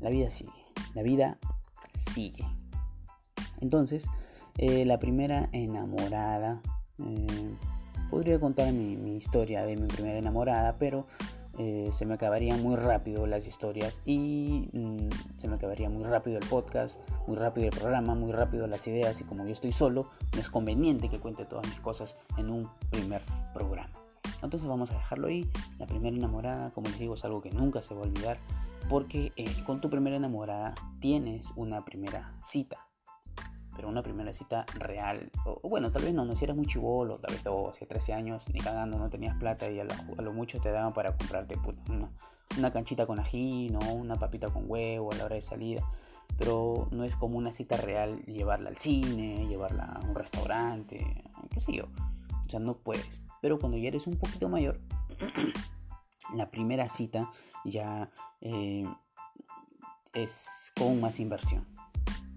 la 0.00 0.08
vida 0.08 0.30
sigue, 0.30 0.64
la 0.94 1.02
vida 1.02 1.38
sigue. 1.92 2.46
Entonces, 3.60 4.08
Eh, 4.58 4.84
la 4.84 4.98
primera 4.98 5.48
enamorada. 5.52 6.60
Eh, 6.98 7.54
podría 8.10 8.40
contar 8.40 8.72
mi, 8.72 9.16
historia 9.16 9.64
de 9.64 9.76
mi 9.76 9.86
primera 9.86 10.18
enamorada, 10.18 10.78
pero 10.78 11.06
eh, 11.58 11.90
se 11.92 12.06
me 12.06 12.14
acabarían 12.14 12.62
muy 12.62 12.76
rápido 12.76 13.26
las 13.26 13.46
historias 13.46 14.02
y 14.04 14.68
mm, 14.72 15.08
se 15.36 15.48
me 15.48 15.56
acabaría 15.56 15.90
muy 15.90 16.04
rápido 16.04 16.38
el 16.38 16.46
podcast, 16.46 17.00
muy 17.26 17.36
rápido 17.36 17.68
el 17.68 17.76
programa, 17.76 18.14
muy 18.14 18.32
rápido 18.32 18.66
las 18.66 18.86
ideas 18.86 19.20
y 19.20 19.24
como 19.24 19.44
yo 19.44 19.52
estoy 19.52 19.72
solo, 19.72 20.08
no 20.34 20.40
es 20.40 20.50
conveniente 20.50 21.08
que 21.08 21.18
cuente 21.18 21.44
todas 21.44 21.66
mis 21.66 21.80
cosas 21.80 22.16
en 22.36 22.50
un 22.50 22.70
primer 22.90 23.22
programa. 23.52 23.90
Entonces 24.42 24.68
vamos 24.68 24.90
a 24.90 24.94
dejarlo 24.94 25.26
ahí. 25.26 25.50
La 25.78 25.86
primera 25.86 26.16
enamorada, 26.16 26.70
como 26.70 26.88
les 26.88 26.98
digo, 26.98 27.14
es 27.14 27.24
algo 27.24 27.42
que 27.42 27.50
nunca 27.50 27.82
se 27.82 27.94
va 27.94 28.02
a 28.02 28.04
olvidar 28.04 28.38
porque 28.88 29.32
con 29.66 29.80
tu 29.80 29.90
primera 29.90 30.16
enamorada 30.16 30.74
tienes 31.00 31.48
una 31.56 31.84
primera 31.84 32.34
cita 32.42 32.87
pero 33.78 33.88
una 33.88 34.02
primera 34.02 34.32
cita 34.32 34.66
real, 34.74 35.30
o, 35.44 35.60
bueno, 35.68 35.92
tal 35.92 36.02
vez 36.02 36.12
no, 36.12 36.24
no 36.24 36.34
si 36.34 36.42
eras 36.42 36.56
muy 36.56 36.66
chivolo, 36.66 37.18
tal 37.18 37.32
vez 37.32 37.44
todo, 37.44 37.70
hace 37.70 37.86
13 37.86 38.12
años, 38.12 38.42
ni 38.52 38.58
cagando, 38.58 38.98
no 38.98 39.08
tenías 39.08 39.36
plata 39.36 39.70
y 39.70 39.78
a 39.78 39.84
lo, 39.84 40.32
mucho 40.32 40.60
te 40.60 40.72
daban 40.72 40.92
para 40.92 41.16
comprarte 41.16 41.56
una, 41.88 42.10
una, 42.58 42.72
canchita 42.72 43.06
con 43.06 43.20
ají, 43.20 43.70
¿no? 43.70 43.78
una 43.94 44.16
papita 44.16 44.50
con 44.50 44.64
huevo 44.66 45.12
a 45.12 45.14
la 45.14 45.26
hora 45.26 45.36
de 45.36 45.42
salida, 45.42 45.88
pero 46.36 46.88
no 46.90 47.04
es 47.04 47.14
como 47.14 47.38
una 47.38 47.52
cita 47.52 47.76
real 47.76 48.20
llevarla 48.24 48.68
al 48.68 48.78
cine, 48.78 49.46
llevarla 49.46 49.84
a 49.84 50.00
un 50.00 50.16
restaurante, 50.16 51.22
qué 51.48 51.60
sé 51.60 51.72
yo, 51.74 51.84
o 51.84 52.48
sea, 52.48 52.58
no 52.58 52.78
puedes, 52.78 53.22
pero 53.40 53.60
cuando 53.60 53.78
ya 53.78 53.86
eres 53.86 54.08
un 54.08 54.16
poquito 54.16 54.48
mayor, 54.48 54.80
la 56.34 56.50
primera 56.50 56.88
cita 56.88 57.30
ya 57.64 58.10
eh, 58.40 58.88
es 60.14 60.72
con 60.76 61.00
más 61.00 61.20
inversión 61.20 61.77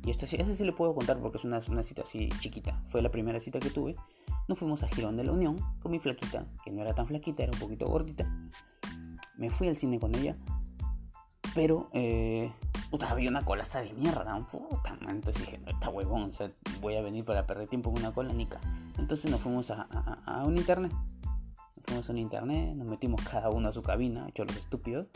y 0.04 0.10
esta, 0.10 0.26
esta 0.26 0.54
sí 0.54 0.66
le 0.66 0.74
puedo 0.74 0.96
contar 0.96 1.20
porque 1.20 1.38
es 1.38 1.44
una, 1.46 1.84
cita 1.84 2.02
así 2.02 2.30
chiquita. 2.40 2.82
Fue 2.88 3.02
la 3.02 3.12
primera 3.12 3.40
cita 3.40 3.60
que 3.60 3.70
tuve. 3.70 3.96
Nos 4.48 4.58
fuimos 4.58 4.82
a 4.84 4.88
Girón 4.88 5.16
de 5.16 5.24
la 5.24 5.32
Unión 5.32 5.58
con 5.82 5.92
mi 5.92 6.00
flaquita, 6.00 6.48
que 6.64 6.72
no 6.72 6.82
era 6.82 6.96
tan 6.96 7.08
flaquita, 7.08 7.44
era 7.44 7.52
un 7.52 7.60
poquito 7.60 7.88
gordita. 7.88 8.26
Me 9.38 9.50
fui 9.52 9.68
al 9.68 9.76
cine 9.76 10.00
con 10.00 10.16
ella. 10.16 10.36
Pero, 11.54 11.90
eh, 11.94 12.52
puta, 12.90 13.12
había 13.12 13.30
una 13.30 13.44
colaza 13.44 13.82
de 13.82 13.94
mierda. 13.94 14.36
Puta, 14.48 14.98
man. 15.02 15.18
Entonces 15.18 15.44
dije, 15.44 15.60
no, 15.60 15.70
está 15.70 15.90
huevón. 15.90 16.32
Voy 16.80 16.96
a 16.96 17.02
venir 17.02 17.24
para 17.24 17.46
perder 17.46 17.68
tiempo 17.68 17.92
en 17.92 17.98
una 17.98 18.12
cola, 18.12 18.34
nica. 18.34 18.60
Entonces 18.98 19.30
nos 19.30 19.42
fuimos 19.42 19.70
a, 19.70 19.84
a, 19.84 20.46
un 20.46 20.58
internet. 20.58 20.92
Nos 21.76 21.86
fuimos 21.86 22.10
a 22.10 22.14
un 22.14 22.18
internet, 22.18 22.76
nos 22.76 22.88
metimos 22.88 23.22
cada 23.22 23.50
uno 23.50 23.70
a 23.70 23.72
su 23.72 23.84
cabina, 23.84 24.28
hecho 24.30 24.46
los 24.46 24.56
estúpidos. 24.56 25.08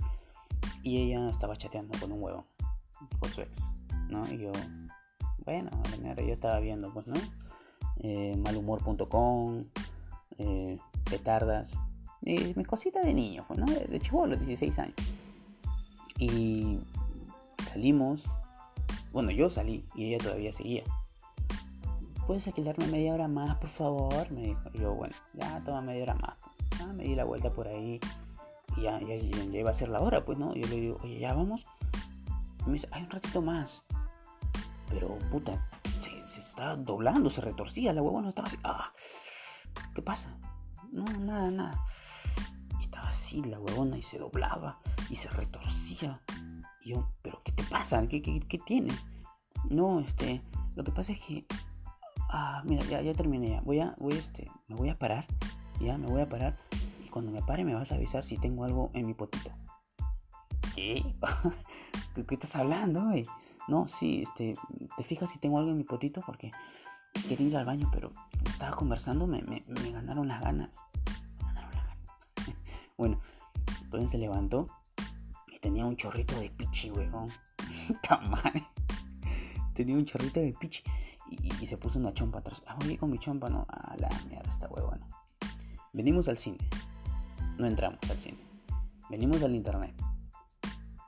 Y 0.83 0.97
ella 0.97 1.29
estaba 1.29 1.55
chateando 1.55 1.97
con 1.99 2.11
un 2.11 2.21
huevón, 2.21 2.45
con 3.19 3.31
su 3.31 3.41
ex. 3.41 3.71
¿No? 4.09 4.27
Y 4.31 4.37
yo, 4.37 4.51
bueno, 5.45 5.71
yo 6.01 6.33
estaba 6.33 6.59
viendo, 6.59 6.91
pues, 6.93 7.07
¿no? 7.07 7.15
Eh, 7.97 8.35
malhumor.com, 8.37 9.63
eh, 10.37 10.79
petardas, 11.09 11.77
y 12.21 12.53
mis 12.55 12.67
cositas 12.67 13.05
de 13.05 13.13
niño, 13.13 13.45
pues, 13.47 13.59
¿no? 13.59 13.65
De, 13.67 14.01
los 14.27 14.39
16 14.39 14.79
años. 14.79 14.95
Y 16.17 16.79
salimos, 17.63 18.23
bueno, 19.11 19.31
yo 19.31 19.49
salí 19.49 19.85
y 19.95 20.13
ella 20.13 20.23
todavía 20.23 20.51
seguía. 20.51 20.83
¿Puedes 22.25 22.47
alquilarme 22.47 22.87
media 22.87 23.13
hora 23.13 23.27
más, 23.27 23.57
por 23.57 23.69
favor? 23.69 24.31
Me 24.31 24.41
dijo. 24.41 24.71
Yo, 24.73 24.95
bueno, 24.95 25.13
ya 25.33 25.63
toma 25.63 25.81
media 25.81 26.03
hora 26.03 26.15
más. 26.15 26.35
Ah, 26.81 26.91
me 26.93 27.03
di 27.03 27.15
la 27.15 27.23
vuelta 27.23 27.51
por 27.51 27.67
ahí 27.67 27.99
y 28.75 28.81
ya, 28.81 28.99
ya, 28.99 29.15
ya, 29.15 29.59
iba 29.59 29.69
a 29.69 29.73
ser 29.73 29.89
la 29.89 30.01
hora, 30.01 30.25
pues, 30.25 30.37
¿no? 30.37 30.53
Yo 30.55 30.67
le 30.67 30.75
digo, 30.75 30.97
oye, 31.03 31.19
ya 31.19 31.33
vamos. 31.33 31.65
Y 32.61 32.67
me 32.67 32.73
dice, 32.73 32.87
hay 32.91 33.03
un 33.03 33.11
ratito 33.11 33.41
más. 33.41 33.83
Pero 34.89 35.17
puta, 35.31 35.67
se, 35.99 36.25
se 36.25 36.39
está 36.39 36.75
doblando, 36.75 37.29
se 37.29 37.41
retorcía, 37.41 37.93
la 37.93 38.01
huevona 38.01 38.29
estaba 38.29 38.47
así. 38.47 38.57
Ah, 38.63 38.91
¿Qué 39.93 40.01
pasa? 40.01 40.37
No, 40.91 41.03
nada, 41.03 41.51
nada. 41.51 41.85
estaba 42.79 43.09
así 43.09 43.43
la 43.43 43.59
huevona 43.59 43.97
y 43.97 44.01
se 44.01 44.17
doblaba 44.17 44.79
y 45.09 45.15
se 45.15 45.29
retorcía. 45.29 46.21
Y 46.81 46.91
yo, 46.91 47.11
¿pero 47.21 47.41
qué 47.43 47.51
te 47.51 47.63
pasa? 47.63 48.05
¿Qué, 48.07 48.21
qué, 48.21 48.59
tiene? 48.65 48.93
No, 49.69 49.99
este, 49.99 50.41
lo 50.75 50.83
que 50.83 50.91
pasa 50.91 51.11
es 51.11 51.19
que. 51.19 51.45
Ah, 52.29 52.61
mira, 52.65 52.83
ya, 52.85 53.01
ya 53.01 53.13
terminé 53.13 53.49
ya. 53.49 53.61
Voy 53.61 53.79
a, 53.79 53.95
voy 53.99 54.13
este, 54.13 54.49
me 54.67 54.75
voy 54.75 54.89
a 54.89 54.97
parar. 54.97 55.25
Ya, 55.79 55.97
me 55.97 56.07
voy 56.07 56.21
a 56.21 56.29
parar. 56.29 56.57
Y 57.03 57.09
cuando 57.09 57.31
me 57.31 57.41
pare 57.41 57.63
me 57.63 57.75
vas 57.75 57.91
a 57.91 57.95
avisar 57.95 58.23
si 58.23 58.37
tengo 58.37 58.63
algo 58.63 58.91
en 58.93 59.05
mi 59.05 59.13
potito. 59.13 59.51
¿Qué? 60.75 61.15
¿Qué, 62.15 62.25
qué 62.25 62.35
estás 62.35 62.55
hablando, 62.55 63.03
güey? 63.03 63.25
No, 63.67 63.87
sí, 63.87 64.21
este, 64.21 64.53
te 64.95 65.03
fijas 65.03 65.29
si 65.29 65.39
tengo 65.39 65.57
algo 65.57 65.71
en 65.71 65.77
mi 65.77 65.83
potito 65.83 66.21
porque 66.25 66.51
quería 67.27 67.47
ir 67.47 67.57
al 67.57 67.65
baño, 67.65 67.89
pero 67.91 68.11
estaba 68.45 68.75
conversando, 68.75 69.25
me, 69.25 69.41
me, 69.41 69.63
me 69.67 69.91
ganaron 69.91 70.27
las 70.27 70.41
ganas. 70.41 70.69
Me 71.39 71.45
ganaron 71.45 71.71
las 71.73 71.83
ganas. 71.85 72.05
bueno, 72.97 73.19
entonces 73.81 74.11
se 74.11 74.17
levantó 74.17 74.67
y 75.51 75.59
tenía 75.59 75.85
un 75.85 75.95
chorrito 75.95 76.39
de 76.39 76.49
pichi, 76.51 76.91
weón. 76.91 77.31
mal. 78.29 78.67
tenía 79.73 79.95
un 79.95 80.05
chorrito 80.05 80.39
de 80.39 80.53
pichi 80.53 80.83
y, 81.29 81.65
se 81.65 81.77
puso 81.77 81.97
una 81.97 82.13
chompa 82.13 82.39
atrás. 82.39 82.61
Ah, 82.67 82.77
voy 82.79 82.97
con 82.97 83.09
mi 83.09 83.17
chompa, 83.17 83.49
no. 83.49 83.65
A 83.67 83.95
la 83.97 84.09
mierda, 84.29 84.47
esta 84.47 84.67
huevona. 84.67 85.07
Venimos 85.91 86.27
al 86.27 86.37
cine. 86.37 86.59
No 87.57 87.65
entramos 87.65 87.99
al 88.09 88.19
cine. 88.19 88.37
Venimos 89.09 89.41
al 89.41 89.55
internet 89.55 89.95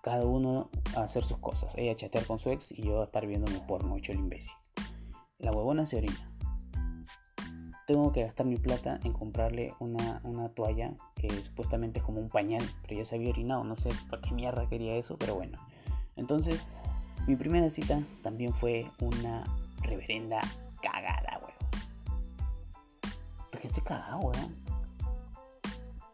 cada 0.07 0.25
uno 0.25 0.69
a 0.95 1.01
hacer 1.01 1.25
sus 1.25 1.37
cosas. 1.39 1.75
Ella 1.75 1.91
a 1.91 1.95
chatear 1.97 2.25
con 2.25 2.39
su 2.39 2.49
ex 2.49 2.71
y 2.71 2.81
yo 2.83 3.01
a 3.01 3.03
estar 3.03 3.27
viendo 3.27 3.51
mi 3.51 3.59
porno 3.59 3.97
hecho 3.97 4.13
el 4.13 4.19
imbécil. 4.19 4.55
La 5.37 5.51
huevona 5.51 5.85
se 5.85 5.97
orina. 5.97 6.31
Tengo 7.85 8.13
que 8.13 8.23
gastar 8.23 8.45
mi 8.45 8.55
plata 8.55 9.01
en 9.03 9.11
comprarle 9.11 9.73
una, 9.79 10.21
toalla 10.55 10.93
que 11.15 11.29
supuestamente 11.43 11.99
es 11.99 12.05
como 12.05 12.21
un 12.21 12.29
pañal, 12.29 12.63
pero 12.83 12.95
ya 12.95 13.05
se 13.05 13.15
había 13.15 13.31
orinado, 13.31 13.65
no 13.65 13.75
sé 13.75 13.89
por 14.09 14.21
qué 14.21 14.31
mierda 14.31 14.69
quería 14.69 14.95
eso, 14.95 15.17
pero 15.17 15.35
bueno. 15.35 15.59
Entonces, 16.15 16.65
mi 17.27 17.35
primera 17.35 17.69
cita 17.69 18.01
también 18.23 18.53
fue 18.53 18.89
una 19.01 19.43
reverenda 19.81 20.39
cagada, 20.81 21.37
weón. 21.39 23.11
Porque 23.51 23.67
estoy 23.67 23.83
cagado, 23.83 24.19
weón. 24.19 24.55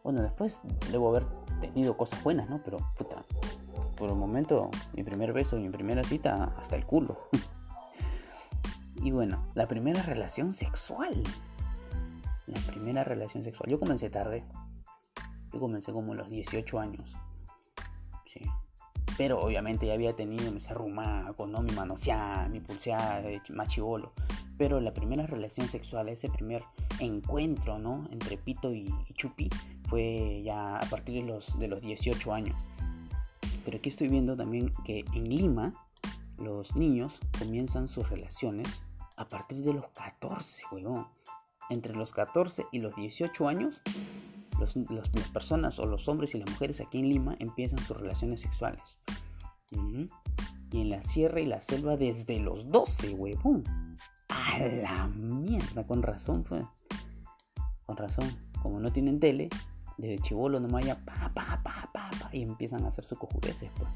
Bueno, 0.02 0.20
después 0.20 0.62
debo 0.90 1.10
haber 1.10 1.26
tenido 1.60 1.96
cosas 1.96 2.22
buenas, 2.24 2.50
¿no? 2.50 2.60
Pero, 2.64 2.78
puta, 2.96 3.24
por 4.04 4.12
un 4.12 4.18
momento, 4.18 4.70
mi 4.94 5.02
primer 5.02 5.32
beso, 5.32 5.56
mi 5.56 5.70
primera 5.70 6.04
cita, 6.04 6.52
hasta 6.58 6.76
el 6.76 6.84
culo. 6.84 7.16
y 8.96 9.10
bueno, 9.12 9.46
la 9.54 9.66
primera 9.66 10.02
relación 10.02 10.52
sexual. 10.52 11.22
La 12.46 12.60
primera 12.66 13.02
relación 13.02 13.44
sexual. 13.44 13.70
Yo 13.70 13.80
comencé 13.80 14.10
tarde. 14.10 14.44
Yo 15.54 15.58
comencé 15.58 15.90
como 15.90 16.12
a 16.12 16.16
los 16.16 16.28
18 16.28 16.78
años. 16.78 17.14
Sí. 18.26 18.40
Pero 19.16 19.40
obviamente 19.40 19.86
ya 19.86 19.94
había 19.94 20.14
tenido 20.14 20.52
mi 20.52 20.60
con 21.34 21.50
¿no? 21.50 21.62
mi 21.62 21.72
manoseada, 21.72 22.50
mi 22.50 22.60
pulseada 22.60 23.22
machibolo. 23.54 24.12
Pero 24.58 24.80
la 24.82 24.92
primera 24.92 25.26
relación 25.26 25.66
sexual, 25.66 26.10
ese 26.10 26.28
primer 26.28 26.62
encuentro, 27.00 27.78
¿no? 27.78 28.06
Entre 28.10 28.36
Pito 28.36 28.70
y, 28.74 28.94
Chupi, 29.14 29.48
fue 29.88 30.42
ya 30.44 30.76
a 30.76 30.90
partir 30.90 31.22
de 31.22 31.32
los, 31.32 31.58
de 31.58 31.68
los 31.68 31.80
18 31.80 32.34
años. 32.34 32.60
Pero 33.64 33.78
aquí 33.78 33.88
estoy 33.88 34.08
viendo 34.08 34.36
también 34.36 34.72
que 34.84 35.04
en 35.14 35.28
Lima 35.28 35.74
los 36.36 36.76
niños 36.76 37.20
comienzan 37.38 37.88
sus 37.88 38.08
relaciones 38.10 38.68
a 39.16 39.26
partir 39.28 39.62
de 39.62 39.72
los 39.72 39.88
14, 39.90 40.64
huevón. 40.72 41.06
Entre 41.70 41.94
los 41.94 42.12
14 42.12 42.66
y 42.72 42.78
los 42.80 42.94
18 42.94 43.48
años, 43.48 43.80
las 44.58 45.08
personas 45.30 45.78
o 45.78 45.86
los 45.86 46.08
hombres 46.08 46.34
y 46.34 46.38
las 46.38 46.50
mujeres 46.50 46.80
aquí 46.80 46.98
en 46.98 47.08
Lima 47.08 47.36
empiezan 47.38 47.78
sus 47.78 47.96
relaciones 47.96 48.40
sexuales. 48.40 49.00
Y 49.70 50.80
en 50.80 50.90
la 50.90 51.02
sierra 51.02 51.40
y 51.40 51.46
la 51.46 51.60
selva 51.60 51.96
desde 51.96 52.38
los 52.38 52.70
12, 52.70 53.14
huevón. 53.14 53.64
A 54.28 54.58
la 54.58 55.08
mierda, 55.08 55.86
con 55.86 56.02
razón 56.02 56.44
fue. 56.44 56.66
Con 57.86 57.96
razón. 57.96 58.28
Como 58.62 58.80
no 58.80 58.92
tienen 58.92 59.20
tele, 59.20 59.48
desde 59.98 60.18
chivolo 60.20 60.60
nomás 60.60 60.84
ya 60.84 60.96
pa, 60.96 61.30
pa, 61.34 61.60
pa, 61.62 61.90
pa, 61.92 62.10
pa, 62.10 62.30
y 62.32 62.42
empiezan 62.42 62.84
a 62.84 62.88
hacer 62.88 63.04
sus 63.04 63.18
cojudeces, 63.18 63.70
pues. 63.76 63.90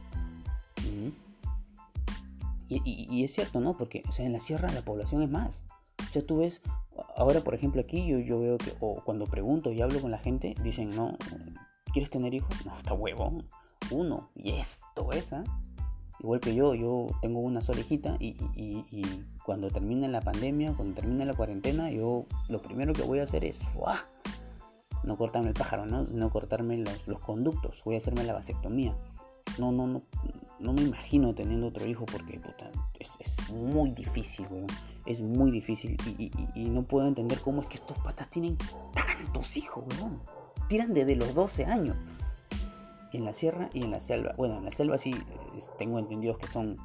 y, 2.69 3.25
es 3.25 3.33
cierto, 3.33 3.61
¿no? 3.61 3.77
Porque, 3.77 4.03
o 4.09 4.13
sea, 4.13 4.27
en 4.27 4.33
la 4.33 4.41
sierra 4.41 4.71
la 4.73 4.83
población 4.83 5.23
es 5.23 5.31
más. 5.31 5.63
O 6.07 6.11
sea, 6.11 6.25
tú 6.25 6.39
ves, 6.39 6.63
ahora 7.17 7.41
por 7.41 7.55
ejemplo 7.55 7.81
aquí 7.81 8.07
yo, 8.07 8.19
yo 8.19 8.41
veo 8.41 8.59
que, 8.59 8.75
o 8.81 9.03
cuando 9.05 9.27
pregunto 9.27 9.73
y 9.73 9.83
hablo 9.83 10.01
con 10.01 10.11
la 10.11 10.19
gente, 10.19 10.55
dicen, 10.63 10.95
no, 10.95 11.17
¿quieres 11.93 12.11
tener 12.11 12.35
hijos? 12.35 12.65
No, 12.65 12.77
está 12.77 12.95
huevón. 12.95 13.47
Uno, 13.91 14.31
y 14.35 14.53
esto 14.53 15.13
es, 15.13 15.33
¿ah? 15.33 15.45
Igual 16.21 16.41
que 16.41 16.55
yo, 16.55 16.75
yo 16.75 17.07
tengo 17.23 17.41
una 17.41 17.63
sola 17.63 17.81
hijita 17.81 18.17
y, 18.19 18.37
y, 18.57 19.25
cuando 19.45 19.71
termine 19.71 20.09
la 20.09 20.21
pandemia, 20.21 20.75
cuando 20.75 20.95
termine 20.95 21.25
la 21.25 21.35
cuarentena, 21.35 21.91
yo 21.91 22.27
lo 22.49 22.61
primero 22.61 22.93
que 22.93 23.03
voy 23.03 23.21
a 23.21 23.23
hacer 23.23 23.45
es, 23.45 23.63
¡fuah! 23.63 24.05
No 25.03 25.17
cortarme 25.17 25.49
el 25.49 25.55
pájaro, 25.55 25.87
¿no? 25.87 26.05
No 26.05 26.31
cortarme 26.31 26.79
los, 26.79 27.19
conductos, 27.21 27.83
voy 27.85 27.95
a 27.97 27.99
hacerme 27.99 28.25
la 28.25 28.33
vasectomía. 28.33 28.97
No, 29.59 29.73
no, 29.73 29.87
no, 29.87 30.03
no 30.59 30.73
me 30.73 30.83
imagino 30.83 31.35
teniendo 31.35 31.69
otro 31.69 31.87
hijo 31.87 32.05
porque 32.07 32.39
puta, 32.39 32.71
es, 32.99 33.51
muy 33.51 33.91
difícil, 33.93 34.47
weón. 34.51 34.67
Es 35.07 35.23
muy 35.23 35.51
difícil 35.51 35.97
y, 36.55 36.65
no 36.69 36.83
puedo 36.83 37.09
entender 37.09 37.41
cómo 37.41 37.63
es 37.63 37.67
que 37.67 37.77
estos 37.77 37.99
patas 37.99 38.29
tienen 38.29 38.59
tantos 38.95 39.57
hijos, 39.57 39.85
weón. 39.99 40.21
Tiran 40.69 40.93
desde 40.93 41.17
los 41.17 41.35
12 41.35 41.65
años. 41.65 41.97
En 43.13 43.25
la 43.25 43.33
sierra 43.33 43.71
y 43.73 43.85
en 43.85 43.91
la 43.91 44.01
selva. 44.01 44.35
Bueno, 44.37 44.59
en 44.59 44.67
la 44.67 44.71
selva 44.71 44.99
sí 44.99 45.15
tengo 45.79 45.99
entendido 45.99 46.37
que 46.37 46.47
son 46.47 46.77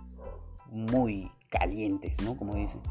muy 0.70 1.29
calientes, 1.50 2.22
¿no? 2.22 2.38
Como 2.38 2.55
dicen. 2.55 2.82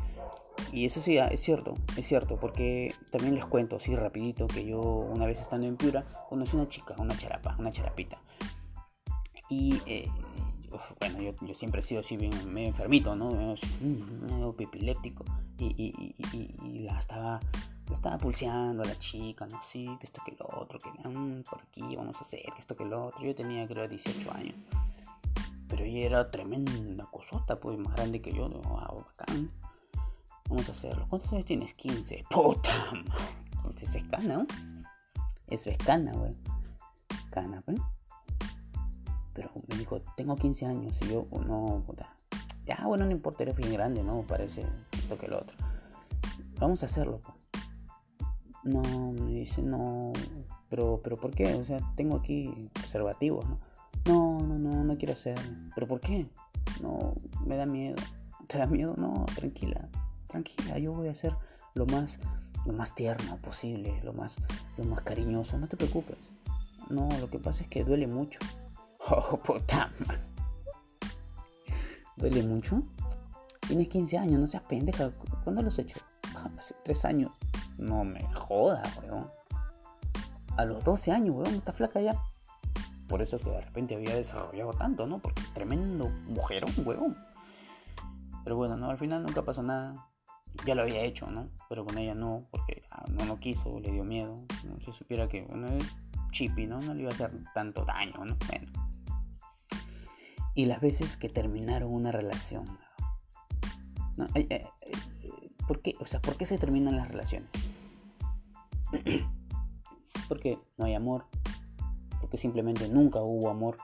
Y 0.72 0.86
eso 0.86 1.02
sí, 1.02 1.18
ah, 1.18 1.28
es 1.28 1.40
cierto, 1.40 1.74
es 1.96 2.06
cierto, 2.06 2.38
porque 2.40 2.94
también 3.10 3.34
les 3.34 3.44
cuento 3.44 3.76
así 3.76 3.94
rapidito 3.94 4.46
que 4.46 4.64
yo 4.64 4.80
una 4.80 5.26
vez 5.26 5.38
estando 5.38 5.66
en 5.66 5.76
Piura 5.76 6.02
conocí 6.30 6.56
una 6.56 6.66
chica, 6.66 6.94
una 6.98 7.16
charapa, 7.16 7.54
una 7.58 7.70
charapita. 7.70 8.18
Y 9.50 9.82
eh, 9.84 10.08
bueno, 10.98 11.20
yo, 11.20 11.54
siempre 11.54 11.80
he 11.80 11.82
sido 11.82 12.00
así 12.00 12.16
bien 12.16 12.32
medio 12.52 12.68
enfermito, 12.68 13.14
¿no? 13.14 13.32
Medio, 13.80 14.56
epiléptico. 14.58 15.24
Y, 15.58 16.84
la 16.84 16.98
estaba 16.98 17.40
la 17.88 17.94
estaba 17.94 18.16
pulseando 18.16 18.82
a 18.82 18.86
la 18.86 18.98
chica, 18.98 19.46
¿no? 19.46 19.60
Sí, 19.62 19.86
que 20.00 20.06
esto 20.06 20.22
que 20.24 20.34
lo 20.38 20.48
otro, 20.58 20.78
que 20.78 20.88
mm, 21.06 21.42
por 21.42 21.60
aquí 21.60 21.94
vamos 21.94 22.16
a 22.16 22.20
hacer, 22.20 22.44
que 22.44 22.60
esto 22.60 22.74
que 22.74 22.86
lo 22.86 23.06
otro. 23.06 23.22
Yo 23.22 23.34
tenía 23.34 23.66
creo 23.68 23.86
18 23.86 24.32
años. 24.32 24.54
Pero 25.68 25.84
ella 25.84 26.06
era 26.06 26.30
tremenda 26.30 27.06
cosota, 27.10 27.60
pues 27.60 27.78
más 27.78 27.94
grande 27.94 28.22
que 28.22 28.32
yo, 28.32 28.48
wow, 28.48 29.04
bacán. 29.04 29.50
Vamos 30.48 30.68
a 30.68 30.72
hacerlo. 30.72 31.06
¿Cuántos 31.08 31.32
años 31.32 31.44
tienes? 31.44 31.74
15. 31.74 32.24
Puta 32.30 32.70
Es 33.80 33.94
escana, 33.94 34.36
¿no? 34.36 34.46
Eso 35.46 35.70
es 35.70 35.76
cana, 35.76 36.12
güey. 36.14 36.34
Cana, 37.30 37.60
pues. 37.62 37.78
Pero 39.34 39.50
me 39.68 39.76
dijo, 39.76 40.00
tengo 40.16 40.36
15 40.36 40.66
años. 40.66 41.00
Y 41.02 41.08
yo, 41.08 41.26
no, 41.46 41.82
puta. 41.86 42.14
Ya, 42.64 42.86
bueno, 42.86 43.04
no 43.04 43.10
importa, 43.10 43.42
eres 43.42 43.56
bien 43.56 43.72
grande, 43.72 44.02
¿no? 44.02 44.22
Parece 44.22 44.64
esto 44.92 45.18
que 45.18 45.26
el 45.26 45.34
otro. 45.34 45.56
Vamos 46.58 46.82
a 46.82 46.86
hacerlo, 46.86 47.20
pues. 47.22 47.36
No, 48.64 49.12
me 49.12 49.32
dice, 49.32 49.62
no. 49.62 50.12
Pero, 50.68 51.00
pero 51.02 51.16
¿por 51.16 51.34
qué? 51.34 51.54
O 51.54 51.64
sea, 51.64 51.80
tengo 51.96 52.16
aquí 52.16 52.70
preservativos, 52.72 53.46
¿no? 53.46 53.58
No, 54.06 54.46
no, 54.46 54.58
no, 54.58 54.84
no 54.84 54.96
quiero 54.96 55.12
hacer. 55.12 55.38
¿Pero 55.74 55.86
por 55.86 56.00
qué? 56.00 56.26
No, 56.80 57.14
me 57.44 57.56
da 57.56 57.66
miedo. 57.66 57.96
¿Te 58.48 58.58
da 58.58 58.66
miedo? 58.66 58.94
No, 58.96 59.26
tranquila 59.34 59.88
tranquila, 60.32 60.78
yo 60.78 60.92
voy 60.92 61.08
a 61.08 61.12
hacer 61.12 61.36
lo 61.74 61.86
más, 61.86 62.18
lo 62.66 62.72
más 62.72 62.94
tierno 62.94 63.36
posible, 63.36 64.00
lo 64.02 64.12
más, 64.12 64.36
lo 64.76 64.84
más 64.84 65.02
cariñoso, 65.02 65.58
no 65.58 65.68
te 65.68 65.76
preocupes. 65.76 66.16
No, 66.88 67.08
lo 67.20 67.30
que 67.30 67.38
pasa 67.38 67.62
es 67.62 67.68
que 67.68 67.84
duele 67.84 68.06
mucho. 68.06 68.40
Oh, 69.10 69.36
puta 69.36 69.90
¿Duele 72.16 72.44
mucho? 72.44 72.84
Tienes 73.66 73.88
15 73.88 74.16
años, 74.16 74.38
no 74.38 74.46
seas 74.46 74.62
pendeja. 74.62 75.10
¿Cuándo 75.42 75.60
lo 75.60 75.68
has 75.68 75.78
hecho? 75.80 75.98
Hace 76.56 76.76
3 76.84 77.04
años. 77.06 77.32
No 77.78 78.04
me 78.04 78.22
jodas, 78.32 78.88
weón. 79.02 79.28
A 80.56 80.64
los 80.64 80.84
12 80.84 81.10
años, 81.10 81.34
weón, 81.34 81.54
está 81.56 81.72
flaca 81.72 82.00
ya. 82.00 82.14
Por 83.08 83.22
eso 83.22 83.40
que 83.40 83.50
de 83.50 83.60
repente 83.60 83.96
había 83.96 84.14
desarrollado 84.14 84.72
tanto, 84.74 85.04
¿no? 85.04 85.18
Porque 85.18 85.42
tremendo 85.52 86.08
mujerón, 86.28 86.70
weón. 86.84 87.18
Pero 88.44 88.54
bueno, 88.54 88.76
no, 88.76 88.88
al 88.88 88.98
final 88.98 89.24
nunca 89.24 89.42
pasó 89.42 89.64
nada 89.64 90.11
ya 90.66 90.74
lo 90.74 90.82
había 90.82 91.02
hecho, 91.02 91.26
¿no? 91.30 91.48
Pero 91.68 91.84
con 91.84 91.98
ella 91.98 92.14
no, 92.14 92.46
porque 92.50 92.82
ah, 92.90 93.04
no, 93.10 93.24
no 93.24 93.38
quiso, 93.38 93.80
le 93.80 93.90
dio 93.90 94.04
miedo. 94.04 94.44
No 94.64 94.80
se 94.80 94.92
supiera 94.92 95.28
que, 95.28 95.42
bueno, 95.42 95.68
es 95.68 95.96
chippy, 96.30 96.66
¿no? 96.66 96.80
No 96.80 96.94
le 96.94 97.02
iba 97.02 97.10
a 97.10 97.14
hacer 97.14 97.32
tanto 97.54 97.84
daño, 97.84 98.24
¿no? 98.24 98.36
Bueno. 98.48 98.72
Y 100.54 100.66
las 100.66 100.80
veces 100.80 101.16
que 101.16 101.28
terminaron 101.28 101.92
una 101.92 102.12
relación. 102.12 102.64
¿no? 104.16 104.26
Eh, 104.34 104.46
eh, 104.50 104.66
¿Por 105.66 105.80
qué? 105.80 105.94
O 106.00 106.04
sea, 106.04 106.20
¿por 106.20 106.36
qué 106.36 106.44
se 106.44 106.58
terminan 106.58 106.96
las 106.96 107.08
relaciones? 107.08 107.48
porque 110.28 110.58
no 110.76 110.84
hay 110.84 110.94
amor. 110.94 111.26
Porque 112.20 112.36
simplemente 112.36 112.88
nunca 112.88 113.20
hubo 113.20 113.48
amor. 113.48 113.78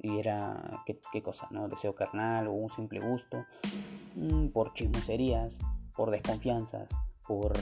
Y 0.00 0.18
era, 0.18 0.82
¿qué, 0.86 1.00
qué 1.12 1.22
cosa? 1.22 1.48
¿No? 1.50 1.68
Deseo 1.68 1.94
carnal 1.94 2.48
o 2.48 2.52
un 2.52 2.70
simple 2.70 3.00
gusto. 3.00 3.46
Mm, 4.16 4.48
por 4.48 4.74
chismoserías 4.74 5.58
por 5.98 6.12
desconfianzas, 6.12 6.96
por 7.26 7.58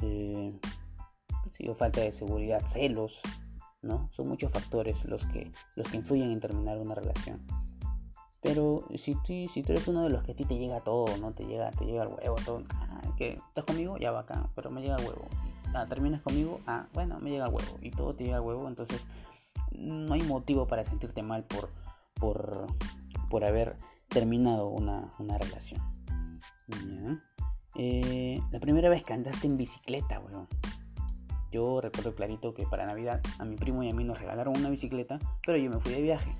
eh, 0.00 0.58
falta 1.74 2.00
de 2.00 2.10
seguridad, 2.10 2.62
celos, 2.64 3.20
¿no? 3.82 4.08
Son 4.12 4.26
muchos 4.28 4.50
factores 4.50 5.04
los 5.04 5.26
que, 5.26 5.52
los 5.74 5.86
que 5.86 5.98
influyen 5.98 6.30
en 6.30 6.40
terminar 6.40 6.78
una 6.78 6.94
relación. 6.94 7.46
Pero 8.40 8.88
si, 8.94 9.14
tú, 9.16 9.46
si 9.52 9.62
tú 9.62 9.72
eres 9.72 9.88
uno 9.88 10.04
de 10.04 10.08
los 10.08 10.24
que 10.24 10.32
a 10.32 10.34
ti 10.34 10.46
te 10.46 10.56
llega 10.56 10.80
todo, 10.80 11.18
¿no? 11.18 11.34
Te 11.34 11.44
llega, 11.44 11.70
te 11.72 11.84
llega 11.84 12.04
el 12.04 12.08
huevo, 12.08 12.36
todo. 12.46 12.62
Ah, 12.76 13.02
estás 13.18 13.64
conmigo, 13.66 13.98
ya 13.98 14.10
bacán, 14.10 14.48
pero 14.54 14.70
me 14.70 14.80
llega 14.80 14.96
el 14.96 15.06
huevo. 15.06 15.28
Ah, 15.74 15.84
terminas 15.86 16.22
conmigo, 16.22 16.60
ah, 16.66 16.86
bueno, 16.94 17.20
me 17.20 17.28
llega 17.28 17.44
el 17.44 17.52
huevo. 17.52 17.76
Y 17.82 17.90
todo 17.90 18.16
te 18.16 18.24
llega 18.24 18.36
el 18.36 18.42
huevo, 18.42 18.68
entonces 18.68 19.06
no 19.70 20.14
hay 20.14 20.22
motivo 20.22 20.66
para 20.66 20.82
sentirte 20.82 21.22
mal 21.22 21.44
por, 21.44 21.68
por, 22.14 22.68
por 23.28 23.44
haber 23.44 23.76
terminado 24.08 24.68
una, 24.68 25.12
una 25.18 25.36
relación. 25.36 25.95
Eh, 27.78 28.40
la 28.50 28.60
primera 28.60 28.88
vez 28.88 29.02
que 29.02 29.12
andaste 29.12 29.46
en 29.46 29.56
bicicleta, 29.56 30.20
weón. 30.20 30.48
Yo 31.52 31.80
recuerdo 31.80 32.14
clarito 32.14 32.54
que 32.54 32.66
para 32.66 32.86
Navidad 32.86 33.20
a 33.38 33.44
mi 33.44 33.56
primo 33.56 33.82
y 33.82 33.90
a 33.90 33.94
mí 33.94 34.04
nos 34.04 34.18
regalaron 34.18 34.56
una 34.56 34.68
bicicleta, 34.68 35.18
pero 35.44 35.58
yo 35.58 35.70
me 35.70 35.78
fui 35.78 35.92
de 35.92 36.02
viaje. 36.02 36.34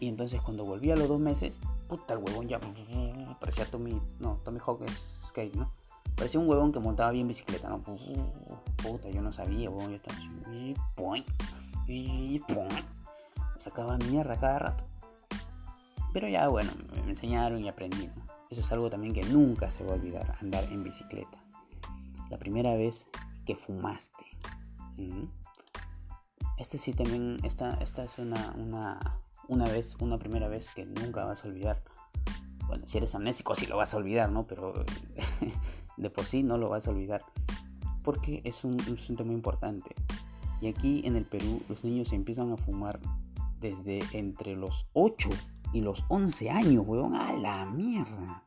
Y 0.00 0.08
entonces 0.08 0.40
cuando 0.42 0.64
volví 0.64 0.90
a 0.90 0.96
los 0.96 1.08
dos 1.08 1.18
meses, 1.18 1.58
puta 1.88 2.14
el 2.14 2.20
huevón 2.20 2.48
ya 2.48 2.60
parecía 3.40 3.64
Tommy, 3.66 4.00
no, 4.20 4.40
Tommy 4.44 4.58
Hawk 4.64 4.82
es 4.82 5.18
skate, 5.24 5.54
¿no? 5.54 5.72
Parecía 6.14 6.40
un 6.40 6.48
huevón 6.48 6.72
que 6.72 6.78
montaba 6.78 7.10
bien 7.10 7.28
bicicleta, 7.28 7.68
¿no? 7.68 7.80
Puta, 8.82 9.08
yo 9.10 9.22
no 9.22 9.32
sabía, 9.32 9.70
huevón, 9.70 9.90
yo 9.90 9.96
estaba 9.96 10.18
así, 10.18 10.74
y. 11.88 12.42
Sacaba 13.58 13.96
mierda 13.98 14.36
cada 14.36 14.58
rato. 14.58 14.84
Pero 16.12 16.28
ya, 16.28 16.48
bueno, 16.48 16.70
me 17.04 17.10
enseñaron 17.10 17.62
y 17.62 17.68
aprendí, 17.68 18.06
¿no? 18.06 18.25
Eso 18.50 18.60
es 18.60 18.72
algo 18.72 18.90
también 18.90 19.12
que 19.12 19.24
nunca 19.24 19.70
se 19.70 19.84
va 19.84 19.92
a 19.92 19.96
olvidar, 19.96 20.36
andar 20.40 20.64
en 20.72 20.84
bicicleta. 20.84 21.42
La 22.30 22.38
primera 22.38 22.74
vez 22.74 23.08
que 23.44 23.56
fumaste. 23.56 24.24
Este 26.58 26.78
sí 26.78 26.92
también, 26.92 27.38
esta, 27.42 27.74
esta 27.74 28.04
es 28.04 28.18
una, 28.18 28.54
una, 28.56 29.20
una 29.48 29.66
vez, 29.66 29.96
una 30.00 30.18
primera 30.18 30.48
vez 30.48 30.70
que 30.70 30.86
nunca 30.86 31.24
vas 31.24 31.44
a 31.44 31.48
olvidar. 31.48 31.82
Bueno, 32.66 32.86
si 32.86 32.98
eres 32.98 33.14
amnésico 33.14 33.54
sí 33.54 33.66
lo 33.66 33.76
vas 33.76 33.94
a 33.94 33.98
olvidar, 33.98 34.30
¿no? 34.30 34.46
Pero 34.46 34.84
de 35.96 36.10
por 36.10 36.24
sí 36.24 36.42
no 36.42 36.56
lo 36.56 36.68
vas 36.68 36.86
a 36.86 36.90
olvidar. 36.90 37.24
Porque 38.02 38.42
es 38.44 38.64
un, 38.64 38.74
un 38.88 38.94
asunto 38.94 39.24
muy 39.24 39.34
importante. 39.34 39.94
Y 40.60 40.68
aquí 40.68 41.02
en 41.04 41.16
el 41.16 41.24
Perú 41.24 41.62
los 41.68 41.84
niños 41.84 42.12
empiezan 42.12 42.52
a 42.52 42.56
fumar 42.56 43.00
desde 43.60 44.00
entre 44.12 44.54
los 44.54 44.86
8 44.92 45.28
y 45.72 45.80
los 45.80 46.04
11 46.08 46.50
años, 46.50 46.84
weón. 46.86 47.14
A 47.14 47.32
la 47.34 47.66
mierda. 47.66 48.44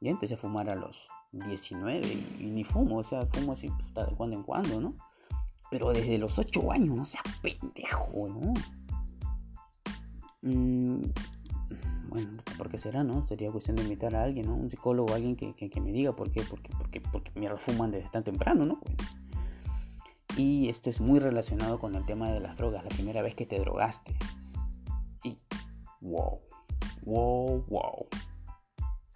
Ya 0.00 0.10
empecé 0.10 0.34
a 0.34 0.36
fumar 0.36 0.68
a 0.68 0.74
los 0.74 1.08
19 1.32 2.06
y, 2.40 2.46
ni 2.46 2.64
fumo, 2.64 2.98
o 2.98 3.04
sea, 3.04 3.26
fumo 3.26 3.52
así 3.52 3.70
pues, 3.92 4.08
de 4.08 4.16
cuando 4.16 4.36
en 4.36 4.42
cuando, 4.42 4.80
¿no? 4.80 4.94
Pero 5.70 5.92
desde 5.92 6.18
los 6.18 6.38
8 6.38 6.72
años, 6.72 6.96
no 6.96 7.04
sea 7.04 7.22
pendejo, 7.42 8.28
¿no? 8.28 8.54
Mm, 10.42 11.00
bueno, 12.08 12.30
¿por 12.56 12.68
qué 12.70 12.78
será, 12.78 13.02
no? 13.04 13.26
Sería 13.26 13.50
cuestión 13.50 13.76
de 13.76 13.82
invitar 13.82 14.14
a 14.14 14.22
alguien, 14.22 14.46
¿no? 14.46 14.54
Un 14.54 14.70
psicólogo, 14.70 15.12
alguien 15.12 15.34
que, 15.36 15.54
que, 15.54 15.80
me 15.80 15.92
diga 15.92 16.14
por 16.14 16.30
qué, 16.30 16.42
porque, 16.48 16.70
porque, 16.76 17.00
porque 17.00 17.32
mierda 17.34 17.58
fuman 17.58 17.90
desde 17.90 18.08
tan 18.10 18.22
temprano, 18.22 18.64
¿no? 18.64 18.80
Y 20.36 20.68
esto 20.68 20.90
es 20.90 21.00
muy 21.00 21.18
relacionado 21.18 21.78
con 21.78 21.94
el 21.94 22.04
tema 22.04 22.30
de 22.30 22.40
las 22.40 22.56
drogas, 22.56 22.84
la 22.84 22.90
primera 22.90 23.22
vez 23.22 23.34
que 23.34 23.46
te 23.46 23.58
drogaste. 23.58 24.14
Wow, 26.06 26.40
wow, 27.02 27.64
wow. 27.66 28.06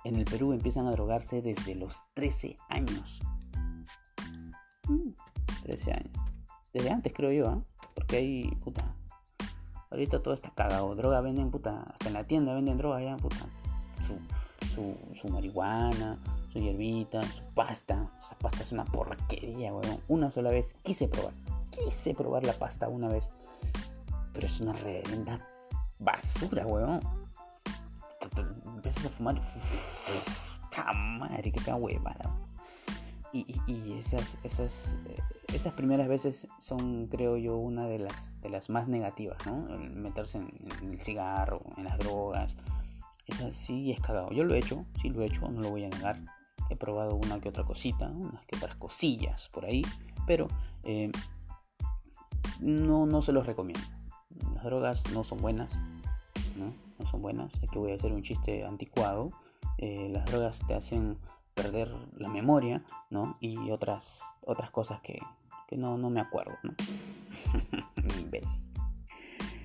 En 0.05 0.17
el 0.17 0.25
Perú 0.25 0.53
empiezan 0.53 0.89
a 0.89 0.91
drogarse 0.91 1.41
desde 1.41 1.77
los 1.77 2.03
13 2.15 2.57
años. 2.69 3.21
13 5.63 5.91
mm, 5.91 5.95
años. 5.95 6.27
Desde 6.73 6.91
antes 6.91 7.13
creo 7.15 7.31
yo, 7.31 7.53
¿eh? 7.53 7.63
Porque 7.95 8.17
hay, 8.17 8.51
puta. 8.57 8.97
Ahorita 9.91 10.21
todo 10.21 10.35
está 10.35 10.51
cagado. 10.51 10.97
Droga 10.97 11.21
venden, 11.21 11.53
puta. 11.53 11.83
Hasta 11.83 12.09
en 12.09 12.15
la 12.15 12.25
tienda 12.25 12.55
venden 12.55 12.77
droga 12.77 13.01
ya, 13.01 13.17
puta. 13.17 13.47
Su, 14.01 14.19
su, 14.75 14.97
su 15.15 15.29
marihuana, 15.29 16.19
su 16.53 16.59
hierbita, 16.59 17.23
su 17.23 17.45
pasta. 17.55 18.11
Esa 18.19 18.37
pasta 18.37 18.63
es 18.63 18.73
una 18.73 18.85
porquería, 18.85 19.73
weón. 19.73 20.01
Una 20.09 20.33
sola 20.33 20.51
vez 20.51 20.75
quise 20.83 21.07
probar. 21.07 21.35
Quise 21.71 22.15
probar 22.15 22.45
la 22.45 22.55
pasta 22.55 22.89
una 22.89 23.07
vez. 23.07 23.29
Pero 24.33 24.47
es 24.47 24.61
una 24.61 24.73
revenda 24.73 25.47
basura, 26.01 26.67
weón. 26.67 27.01
Empiezas 28.67 29.07
a 29.07 29.09
fumar. 29.11 29.41
¡Ta 30.71 30.93
madre! 30.93 31.53
¡Qué 31.53 31.73
huevada! 31.73 32.35
Y, 33.33 33.93
esas, 33.97 34.39
esas, 34.43 34.99
eh, 35.07 35.17
esas 35.55 35.75
primeras 35.75 36.09
veces 36.09 36.49
son, 36.59 37.07
creo 37.07 37.37
yo, 37.37 37.57
una 37.57 37.87
de 37.87 38.01
las, 38.01 38.41
de 38.41 38.49
las 38.49 38.71
más 38.71 38.89
negativas, 38.89 39.39
¿no? 39.47 39.69
Meterse 39.79 40.39
en, 40.39 40.51
el 40.91 40.99
cigarro, 40.99 41.63
en 41.77 41.85
las 41.85 41.97
drogas. 41.99 42.57
Eso 43.27 43.53
sí 43.53 43.93
es 43.93 44.01
cagado. 44.01 44.33
Yo 44.33 44.43
lo 44.43 44.55
he 44.55 44.59
hecho, 44.59 44.85
sí 45.01 45.11
lo 45.11 45.23
he 45.23 45.27
hecho, 45.27 45.49
no 45.49 45.61
lo 45.61 45.71
voy 45.71 45.85
a 45.85 45.89
negar. 45.89 46.21
He 46.71 46.77
probado 46.77 47.15
una 47.15 47.41
que 47.41 47.49
otra 47.49 47.65
cosita, 47.65 48.09
unas 48.09 48.45
que 48.47 48.57
otras 48.57 48.75
cosillas 48.75 49.49
por 49.51 49.65
ahí, 49.65 49.83
pero 50.27 50.49
eh, 50.83 51.13
no, 52.59 53.07
no 53.07 53.23
se 53.23 53.33
los 53.33 53.47
recomiendo. 53.47 54.00
Las 54.55 54.65
drogas 54.65 55.11
no 55.13 55.25
son 55.25 55.41
buenas, 55.41 55.79
¿no? 56.57 56.75
Son 57.07 57.23
buenas. 57.23 57.53
Que 57.73 57.79
voy 57.79 57.93
a 57.93 57.95
hacer 57.95 58.13
un 58.13 58.23
chiste 58.23 58.65
anticuado. 58.65 59.33
Eh, 59.79 60.09
las 60.11 60.27
drogas 60.27 60.61
te 60.67 60.75
hacen 60.75 61.19
perder 61.55 61.91
la 62.17 62.29
memoria, 62.29 62.85
¿no? 63.11 63.37
Y 63.41 63.71
otras, 63.71 64.23
otras 64.43 64.71
cosas 64.71 65.01
que, 65.01 65.21
que 65.67 65.77
no, 65.77 65.99
no 65.99 66.11
me 66.11 66.21
acuerdo, 66.21 66.53
¿no? 66.63 66.75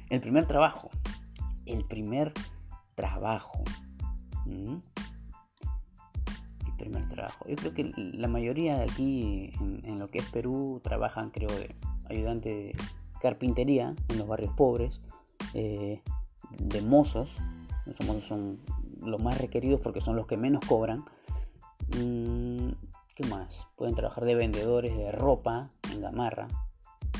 El 0.09 0.21
primer 0.21 0.45
trabajo. 0.45 0.89
El 1.65 1.83
primer 1.83 2.31
trabajo. 2.93 3.63
El 4.45 4.81
primer 6.77 7.07
trabajo. 7.07 7.45
Yo 7.47 7.55
creo 7.55 7.73
que 7.73 7.91
la 7.95 8.27
mayoría 8.27 8.77
de 8.77 8.83
aquí 8.83 9.51
en, 9.59 9.97
lo 9.97 10.09
que 10.09 10.19
es 10.19 10.29
Perú 10.29 10.79
trabajan, 10.83 11.31
creo, 11.31 11.49
de 11.49 11.75
ayudante 12.07 12.49
de 12.49 12.75
carpintería 13.19 13.95
en 14.09 14.17
los 14.17 14.27
barrios 14.27 14.53
pobres, 14.53 15.01
eh, 15.53 16.01
de 16.59 16.81
mozos. 16.81 17.35
Los 17.85 18.23
son 18.23 18.59
los 19.01 19.21
más 19.21 19.37
requeridos 19.37 19.81
porque 19.81 20.01
son 20.01 20.15
los 20.15 20.27
que 20.27 20.37
menos 20.37 20.61
cobran. 20.67 21.05
Mm, 21.95 22.71
¿Qué 23.15 23.25
más? 23.27 23.67
Pueden 23.75 23.95
trabajar 23.95 24.25
de 24.25 24.35
vendedores 24.35 24.97
de 24.97 25.11
ropa 25.11 25.69
en 25.91 26.01
Gamarra. 26.01 26.47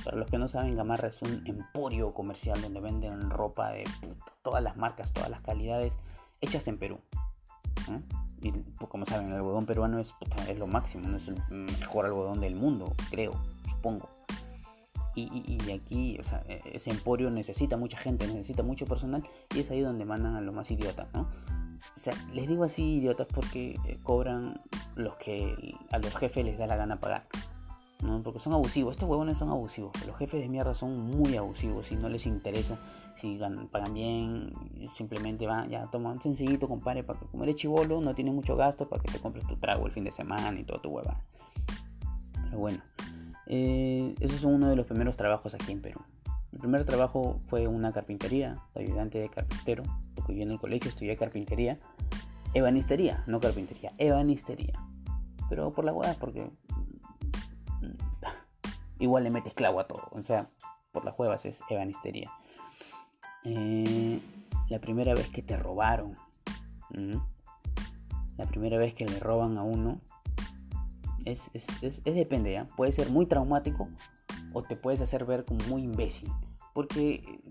Para 0.03 0.17
los 0.17 0.29
que 0.29 0.37
no 0.37 0.47
saben, 0.47 0.75
Gamarra 0.75 1.07
es 1.07 1.21
un 1.21 1.43
emporio 1.45 2.13
comercial 2.13 2.61
donde 2.61 2.79
venden 2.81 3.29
ropa 3.29 3.71
de 3.71 3.85
todas 4.43 4.61
las 4.61 4.75
marcas, 4.75 5.13
todas 5.13 5.29
las 5.29 5.41
calidades, 5.41 5.97
hechas 6.41 6.67
en 6.67 6.77
Perú. 6.77 6.99
Y 8.41 8.51
pues, 8.51 8.89
como 8.89 9.05
saben, 9.05 9.27
el 9.27 9.33
algodón 9.33 9.65
peruano 9.65 9.99
es, 9.99 10.13
es 10.47 10.59
lo 10.59 10.67
máximo, 10.67 11.07
no 11.07 11.17
es 11.17 11.27
el 11.27 11.41
mejor 11.49 12.05
algodón 12.05 12.41
del 12.41 12.55
mundo, 12.55 12.93
creo, 13.09 13.41
supongo. 13.69 14.09
Y, 15.15 15.71
aquí, 15.71 16.19
e, 16.47 16.61
ese 16.73 16.91
emporio 16.91 17.31
necesita 17.31 17.77
mucha 17.77 17.97
gente, 17.97 18.27
necesita 18.27 18.63
mucho 18.63 18.85
personal 18.85 19.25
y 19.55 19.59
es 19.59 19.71
ahí 19.71 19.81
donde 19.81 20.03
mandan 20.03 20.35
a 20.35 20.41
lo 20.41 20.51
más 20.51 20.69
idiota, 20.71 21.07
¿no? 21.13 21.21
O 21.21 21.97
sea, 21.99 22.13
les 22.33 22.47
digo 22.47 22.63
así 22.63 22.97
idiotas 22.97 23.27
porque 23.27 23.79
eh, 23.85 23.97
cobran 24.03 24.59
los 24.95 25.15
que 25.17 25.75
a 25.91 25.99
los 25.99 26.15
jefes 26.15 26.43
les 26.43 26.57
da 26.57 26.67
la 26.67 26.75
gana 26.75 26.99
pagar. 26.99 27.25
¿no? 28.01 28.21
Porque 28.21 28.39
son 28.39 28.53
abusivos, 28.53 28.91
estos 28.91 29.09
huevones 29.09 29.37
son 29.37 29.49
abusivos. 29.49 29.93
Los 30.05 30.17
jefes 30.17 30.41
de 30.41 30.49
mierda 30.49 30.73
son 30.73 30.99
muy 30.99 31.37
abusivos 31.37 31.91
y 31.91 31.95
no 31.95 32.09
les 32.09 32.25
interesa 32.25 32.77
si 33.15 33.39
pagan 33.71 33.93
bien, 33.93 34.51
simplemente 34.93 35.47
van, 35.47 35.69
ya 35.69 35.87
toma 35.87 36.11
un 36.11 36.21
sencillito, 36.21 36.67
compadre, 36.67 37.03
para 37.03 37.19
que 37.19 37.25
como 37.27 37.43
eres 37.43 37.55
chivolo, 37.55 38.01
no 38.01 38.13
tienes 38.13 38.33
mucho 38.33 38.55
gasto 38.55 38.89
para 38.89 39.01
que 39.01 39.11
te 39.11 39.19
compres 39.19 39.47
tu 39.47 39.55
trago 39.55 39.85
el 39.85 39.91
fin 39.91 40.03
de 40.03 40.11
semana 40.11 40.59
y 40.59 40.63
todo 40.63 40.79
tu 40.81 40.89
hueva. 40.89 41.21
Pero 42.43 42.59
bueno, 42.59 42.79
eh, 43.47 44.15
esos 44.19 44.41
son 44.41 44.53
uno 44.55 44.69
de 44.69 44.75
los 44.75 44.85
primeros 44.85 45.17
trabajos 45.17 45.53
aquí 45.53 45.71
en 45.71 45.81
Perú. 45.81 46.01
El 46.51 46.59
primer 46.59 46.85
trabajo 46.85 47.39
fue 47.47 47.67
una 47.67 47.91
carpintería, 47.91 48.63
ayudante 48.75 49.19
de 49.19 49.29
carpintero, 49.29 49.83
porque 50.15 50.35
yo 50.35 50.43
en 50.43 50.51
el 50.51 50.59
colegio 50.59 50.89
estudié 50.89 51.17
carpintería, 51.17 51.79
ebanistería, 52.53 53.23
no 53.27 53.39
carpintería, 53.39 53.93
ebanistería. 53.97 54.81
Pero 55.49 55.73
por 55.73 55.83
la 55.85 55.93
hueá, 55.93 56.15
porque 56.19 56.49
mm, 57.81 57.91
igual 58.99 59.25
le 59.25 59.31
metes 59.31 59.53
clavo 59.53 59.79
a 59.79 59.87
todo, 59.87 60.07
o 60.11 60.23
sea, 60.23 60.49
por 60.91 61.03
las 61.03 61.19
huevas 61.19 61.45
es 61.45 61.61
ebanistería. 61.69 62.31
Eh, 63.43 64.21
la 64.69 64.79
primera 64.79 65.13
vez 65.13 65.29
que 65.29 65.43
te 65.43 65.57
robaron, 65.57 66.15
la 68.37 68.45
primera 68.45 68.77
vez 68.77 68.93
que 68.93 69.05
le 69.05 69.19
roban 69.19 69.57
a 69.57 69.63
uno, 69.63 69.99
es, 71.25 71.51
es, 71.53 71.67
es, 71.81 72.03
depende, 72.03 72.53
¿ya? 72.53 72.65
puede 72.65 72.91
ser 72.91 73.09
muy 73.09 73.25
traumático 73.25 73.89
o 74.53 74.63
te 74.63 74.75
puedes 74.75 75.01
hacer 75.01 75.25
ver 75.25 75.43
como 75.45 75.63
muy 75.65 75.83
imbécil. 75.83 76.31
Porque, 76.73 77.41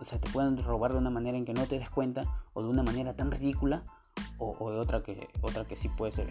o 0.00 0.04
sea, 0.04 0.20
te 0.20 0.28
pueden 0.30 0.56
robar 0.62 0.92
de 0.92 0.98
una 0.98 1.10
manera 1.10 1.38
en 1.38 1.44
que 1.44 1.54
no 1.54 1.66
te 1.66 1.78
des 1.78 1.90
cuenta 1.90 2.24
o 2.52 2.62
de 2.62 2.68
una 2.68 2.82
manera 2.82 3.14
tan 3.14 3.30
ridícula 3.30 3.84
o, 4.38 4.70
de 4.70 4.78
otra 4.78 5.02
que, 5.02 5.28
otra 5.42 5.66
que 5.66 5.76
sí 5.76 5.88
puede 5.88 6.12
ser. 6.12 6.26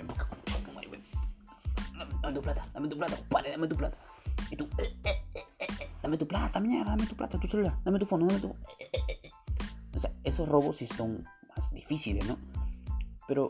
Dame 2.21 2.33
tu 2.33 2.41
plata, 2.41 2.61
dame 2.73 2.87
tu 2.87 2.97
plata, 2.97 3.17
vale, 3.29 3.51
dame 3.51 3.67
tu 3.67 3.75
plata. 3.75 3.97
Y 4.51 4.55
tú, 4.55 4.67
eh, 4.77 4.95
eh, 5.03 5.23
eh, 5.35 5.89
dame 6.01 6.17
tu 6.17 6.27
plata, 6.27 6.59
mierda, 6.59 6.91
dame 6.91 7.07
tu 7.07 7.15
plata, 7.15 7.39
tu 7.39 7.47
celular, 7.47 7.77
dame 7.83 7.99
tu 7.99 8.05
fono, 8.05 8.27
dame 8.27 8.39
tu. 8.39 8.55
O 9.95 9.99
sea, 9.99 10.11
esos 10.23 10.47
robos 10.47 10.77
sí 10.77 10.87
son 10.87 11.25
más 11.55 11.73
difíciles, 11.73 12.27
¿no? 12.27 12.37
Pero 13.29 13.47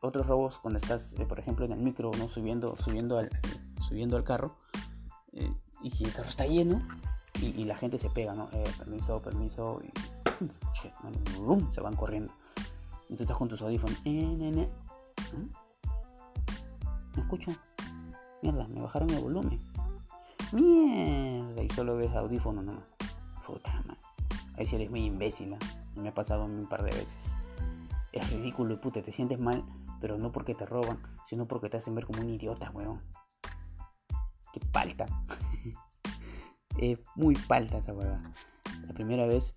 otros 0.00 0.26
robos, 0.26 0.58
cuando 0.58 0.78
estás, 0.78 1.14
por 1.28 1.38
ejemplo, 1.38 1.64
en 1.64 1.70
el 1.70 1.78
micro, 1.78 2.10
¿no? 2.18 2.28
Subiendo, 2.28 2.76
subiendo, 2.76 3.16
al, 3.16 3.30
subiendo 3.80 4.16
al 4.16 4.24
carro, 4.24 4.56
y 5.82 5.90
si 5.92 6.02
el 6.02 6.12
carro 6.12 6.28
está 6.28 6.46
lleno 6.46 6.82
y, 7.40 7.64
la 7.64 7.76
gente 7.76 7.96
se 7.96 8.10
pega, 8.10 8.34
¿no? 8.34 8.48
Eh, 8.52 8.68
permiso, 8.76 9.22
permiso, 9.22 9.80
y 9.84 9.92
se 11.70 11.80
van 11.80 11.94
corriendo. 11.94 12.32
Y 13.08 13.14
tú 13.14 13.22
estás 13.22 13.36
con 13.36 13.46
tus 13.46 13.62
audífonos. 13.62 13.98
Eh, 14.04 14.68
¿Mm? 15.32 15.46
No 17.14 17.22
escucho. 17.22 17.52
Mierda, 18.42 18.66
me 18.66 18.82
bajaron 18.82 19.10
el 19.10 19.20
volumen. 19.20 19.60
Mierda, 20.50 21.62
y 21.62 21.70
solo 21.70 21.96
ves 21.96 22.12
audífono 22.16 22.62
nomás. 22.62 22.92
Puta 23.46 23.72
madre. 23.86 24.00
Ahí 24.56 24.66
sí 24.66 24.74
eres 24.74 24.90
muy 24.90 25.04
imbécil, 25.04 25.52
¿eh? 25.52 25.58
Me 25.94 26.08
ha 26.08 26.14
pasado 26.14 26.44
un 26.46 26.68
par 26.68 26.82
de 26.82 26.90
veces. 26.90 27.36
Es 28.12 28.30
ridículo 28.30 28.74
y 28.74 28.76
puta, 28.78 29.02
te 29.02 29.12
sientes 29.12 29.38
mal, 29.38 29.64
pero 30.00 30.18
no 30.18 30.32
porque 30.32 30.54
te 30.54 30.66
roban, 30.66 31.00
sino 31.24 31.46
porque 31.46 31.68
te 31.68 31.76
hacen 31.76 31.94
ver 31.94 32.06
como 32.06 32.22
un 32.22 32.28
idiota, 32.28 32.70
weón. 32.70 33.02
Qué 34.52 34.60
palta. 34.72 35.06
Es 36.78 36.98
muy 37.14 37.34
palta 37.34 37.78
esa 37.78 37.92
hueva. 37.92 38.22
La 38.86 38.94
primera 38.94 39.26
vez 39.26 39.54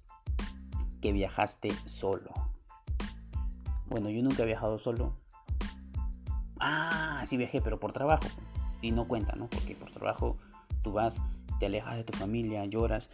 que 0.99 1.13
viajaste 1.13 1.71
solo. 1.85 2.31
Bueno, 3.85 4.09
yo 4.09 4.21
nunca 4.23 4.43
he 4.43 4.45
viajado 4.45 4.77
solo. 4.77 5.15
Ah, 6.59 7.23
sí 7.25 7.37
viajé, 7.37 7.61
pero 7.61 7.79
por 7.79 7.93
trabajo. 7.93 8.25
Y 8.81 8.91
no 8.91 9.07
cuenta, 9.07 9.35
¿no? 9.35 9.49
Porque 9.49 9.75
por 9.75 9.91
trabajo 9.91 10.37
tú 10.81 10.91
vas, 10.91 11.21
te 11.59 11.67
alejas 11.67 11.95
de 11.95 12.03
tu 12.03 12.17
familia, 12.17 12.65
lloras 12.65 13.09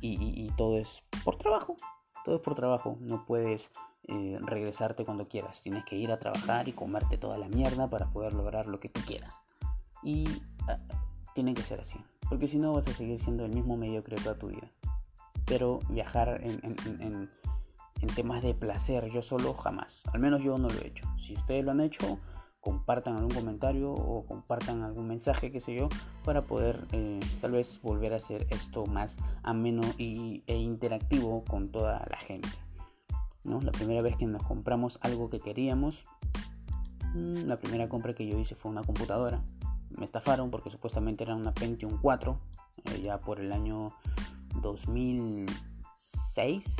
y, 0.00 0.50
todo 0.56 0.78
es 0.78 1.04
por 1.24 1.36
trabajo. 1.36 1.76
Todo 2.24 2.36
es 2.36 2.40
por 2.40 2.54
trabajo. 2.54 2.96
No 3.00 3.26
puedes 3.26 3.70
eh, 4.08 4.38
regresarte 4.40 5.04
cuando 5.04 5.26
quieras. 5.26 5.60
Tienes 5.60 5.84
que 5.84 5.96
ir 5.96 6.10
a 6.10 6.18
trabajar 6.18 6.68
y 6.68 6.72
comerte 6.72 7.18
toda 7.18 7.38
la 7.38 7.48
mierda 7.48 7.88
para 7.88 8.10
poder 8.10 8.32
lograr 8.32 8.66
lo 8.66 8.80
que 8.80 8.88
tú 8.88 9.00
quieras. 9.06 9.42
Y 10.02 10.26
ah, 10.68 10.76
tiene 11.34 11.54
que 11.54 11.62
ser 11.62 11.80
así. 11.80 12.00
Porque 12.28 12.46
si 12.46 12.58
no 12.58 12.72
vas 12.72 12.88
a 12.88 12.92
seguir 12.92 13.18
siendo 13.18 13.44
el 13.44 13.52
mismo 13.52 13.76
mediocre 13.76 14.16
toda 14.16 14.38
tu 14.38 14.48
vida. 14.48 14.70
Pero 15.46 15.80
viajar 15.88 16.40
en, 16.42 17.30
temas 18.16 18.42
de 18.42 18.54
placer 18.54 19.10
yo 19.10 19.22
solo 19.22 19.54
jamás. 19.54 20.02
Al 20.12 20.20
menos 20.20 20.42
yo 20.42 20.58
no 20.58 20.68
lo 20.68 20.80
he 20.80 20.88
hecho. 20.88 21.04
Si 21.18 21.34
ustedes 21.34 21.64
lo 21.64 21.70
han 21.70 21.80
hecho, 21.80 22.18
compartan 22.60 23.16
algún 23.16 23.34
comentario 23.34 23.92
o 23.92 24.24
compartan 24.26 24.82
algún 24.82 25.06
mensaje, 25.06 25.52
qué 25.52 25.60
sé 25.60 25.74
yo, 25.74 25.88
para 26.24 26.42
poder 26.42 26.86
eh, 26.92 27.20
tal 27.40 27.52
vez 27.52 27.80
volver 27.82 28.12
a 28.12 28.16
hacer 28.16 28.46
esto 28.50 28.86
más 28.86 29.18
ameno 29.42 29.82
y, 29.98 30.42
e 30.46 30.56
interactivo 30.56 31.44
con 31.44 31.70
toda 31.70 32.04
la 32.10 32.16
gente. 32.18 32.48
¿No? 33.44 33.60
La 33.60 33.72
primera 33.72 34.02
vez 34.02 34.16
que 34.16 34.26
nos 34.26 34.42
compramos 34.42 34.98
algo 35.02 35.30
que 35.30 35.40
queríamos, 35.40 36.04
mm, 37.14 37.46
la 37.46 37.58
primera 37.58 37.88
compra 37.88 38.14
que 38.14 38.26
yo 38.26 38.38
hice 38.38 38.54
fue 38.54 38.70
una 38.70 38.82
computadora 38.82 39.42
me 39.96 40.04
estafaron 40.04 40.50
porque 40.50 40.70
supuestamente 40.70 41.24
era 41.24 41.34
una 41.34 41.52
Pentium 41.52 41.98
4, 42.00 42.38
eh, 42.84 43.02
ya 43.02 43.20
por 43.20 43.40
el 43.40 43.52
año 43.52 43.92
2006, 44.60 46.76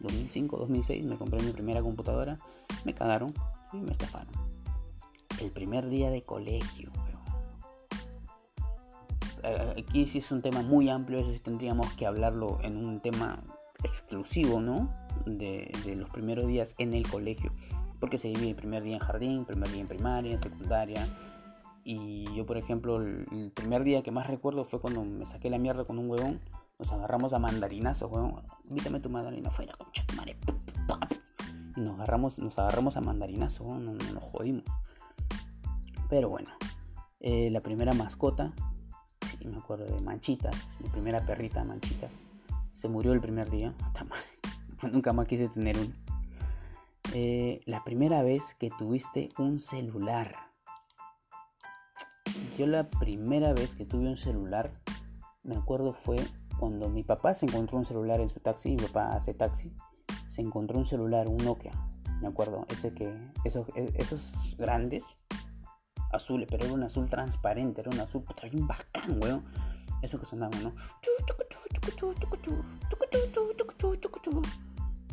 2005, 0.00 0.58
2006 0.58 1.04
me 1.04 1.16
compré 1.16 1.42
mi 1.42 1.52
primera 1.52 1.82
computadora, 1.82 2.38
me 2.84 2.94
cagaron 2.94 3.32
y 3.72 3.78
me 3.78 3.92
estafaron. 3.92 4.32
El 5.40 5.50
primer 5.50 5.88
día 5.88 6.10
de 6.10 6.24
colegio. 6.24 6.90
Eh, 9.42 9.74
aquí 9.78 10.06
sí 10.06 10.18
es 10.18 10.30
un 10.30 10.40
tema 10.40 10.62
muy 10.62 10.88
amplio, 10.88 11.18
eso 11.18 11.32
sí 11.32 11.40
tendríamos 11.40 11.92
que 11.94 12.06
hablarlo 12.06 12.60
en 12.62 12.76
un 12.76 13.00
tema 13.00 13.42
exclusivo, 13.82 14.60
¿no? 14.60 14.94
De, 15.26 15.72
de 15.84 15.96
los 15.96 16.10
primeros 16.10 16.46
días 16.46 16.74
en 16.78 16.94
el 16.94 17.08
colegio. 17.08 17.52
Porque 18.00 18.18
se 18.18 18.28
divide 18.28 18.50
el 18.50 18.56
primer 18.56 18.82
día 18.82 18.94
en 18.94 19.00
jardín, 19.00 19.44
primer 19.44 19.70
día 19.70 19.80
en 19.80 19.88
primaria, 19.88 20.32
en 20.32 20.38
secundaria, 20.38 21.08
y 21.84 22.32
yo, 22.34 22.46
por 22.46 22.56
ejemplo, 22.56 22.98
el, 22.98 23.50
primer 23.54 23.82
día 23.82 24.02
que 24.02 24.10
más 24.10 24.28
recuerdo 24.28 24.64
fue 24.64 24.80
cuando 24.80 25.04
me 25.04 25.26
saqué 25.26 25.50
la 25.50 25.58
mierda 25.58 25.84
con 25.84 25.98
un 25.98 26.08
huevón. 26.08 26.40
Nos 26.78 26.92
agarramos 26.92 27.32
a 27.32 27.38
mandarinas 27.38 28.02
huevón. 28.02 28.42
Invítame 28.68 29.00
tu 29.00 29.10
mandarina 29.10 29.50
fuera, 29.50 29.72
concha 29.72 30.04
madre. 30.16 30.36
Y 31.76 31.80
nos 31.80 31.94
agarramos, 31.94 32.38
nos 32.38 32.58
agarramos 32.58 32.96
a 32.96 33.00
mandarinazo, 33.00 33.64
no, 33.64 33.92
nos 33.92 34.24
jodimos. 34.24 34.64
Pero 36.08 36.28
bueno, 36.28 36.50
eh, 37.20 37.50
la 37.50 37.60
primera 37.60 37.94
mascota 37.94 38.52
y 39.40 39.48
me 39.48 39.56
acuerdo 39.56 39.86
de 39.86 40.00
Manchitas, 40.02 40.76
mi 40.80 40.88
primera 40.88 41.24
perrita 41.24 41.64
Manchitas. 41.64 42.26
Se 42.74 42.88
murió 42.88 43.12
el 43.12 43.20
primer 43.20 43.50
día. 43.50 43.74
Nunca 44.90 45.12
más 45.12 45.26
quise 45.26 45.48
tener 45.48 45.78
uno. 45.78 45.94
Eh, 47.14 47.60
la 47.66 47.84
primera 47.84 48.22
vez 48.22 48.54
que 48.54 48.70
tuviste 48.70 49.28
un 49.38 49.60
celular. 49.60 50.34
Yo 52.58 52.66
la 52.66 52.90
primera 52.90 53.52
vez 53.52 53.76
que 53.76 53.86
tuve 53.86 54.08
un 54.08 54.16
celular, 54.16 54.72
me 55.42 55.56
acuerdo 55.56 55.92
fue 55.92 56.16
cuando 56.58 56.88
mi 56.88 57.02
papá 57.02 57.34
se 57.34 57.46
encontró 57.46 57.78
un 57.78 57.84
celular 57.84 58.20
en 58.20 58.28
su 58.28 58.40
taxi, 58.40 58.70
mi 58.70 58.76
papá 58.76 59.14
hace 59.14 59.34
taxi, 59.34 59.74
se 60.26 60.42
encontró 60.42 60.78
un 60.78 60.84
celular, 60.84 61.28
un 61.28 61.38
Nokia, 61.38 61.72
me 62.20 62.28
acuerdo, 62.28 62.66
ese 62.68 62.94
que, 62.94 63.12
esos, 63.44 63.68
e, 63.74 63.92
esos 63.96 64.56
grandes, 64.58 65.04
azules, 66.12 66.46
pero 66.50 66.64
era 66.64 66.74
un 66.74 66.82
azul 66.82 67.08
transparente, 67.08 67.80
era 67.80 67.90
un 67.90 68.00
azul 68.00 68.22
puta, 68.22 68.48
bien 68.48 68.66
bacán, 68.66 69.20
weón. 69.22 69.44
Eso 70.02 70.18
que 70.18 70.26
sonaba, 70.26 70.58
¿no? 70.58 70.72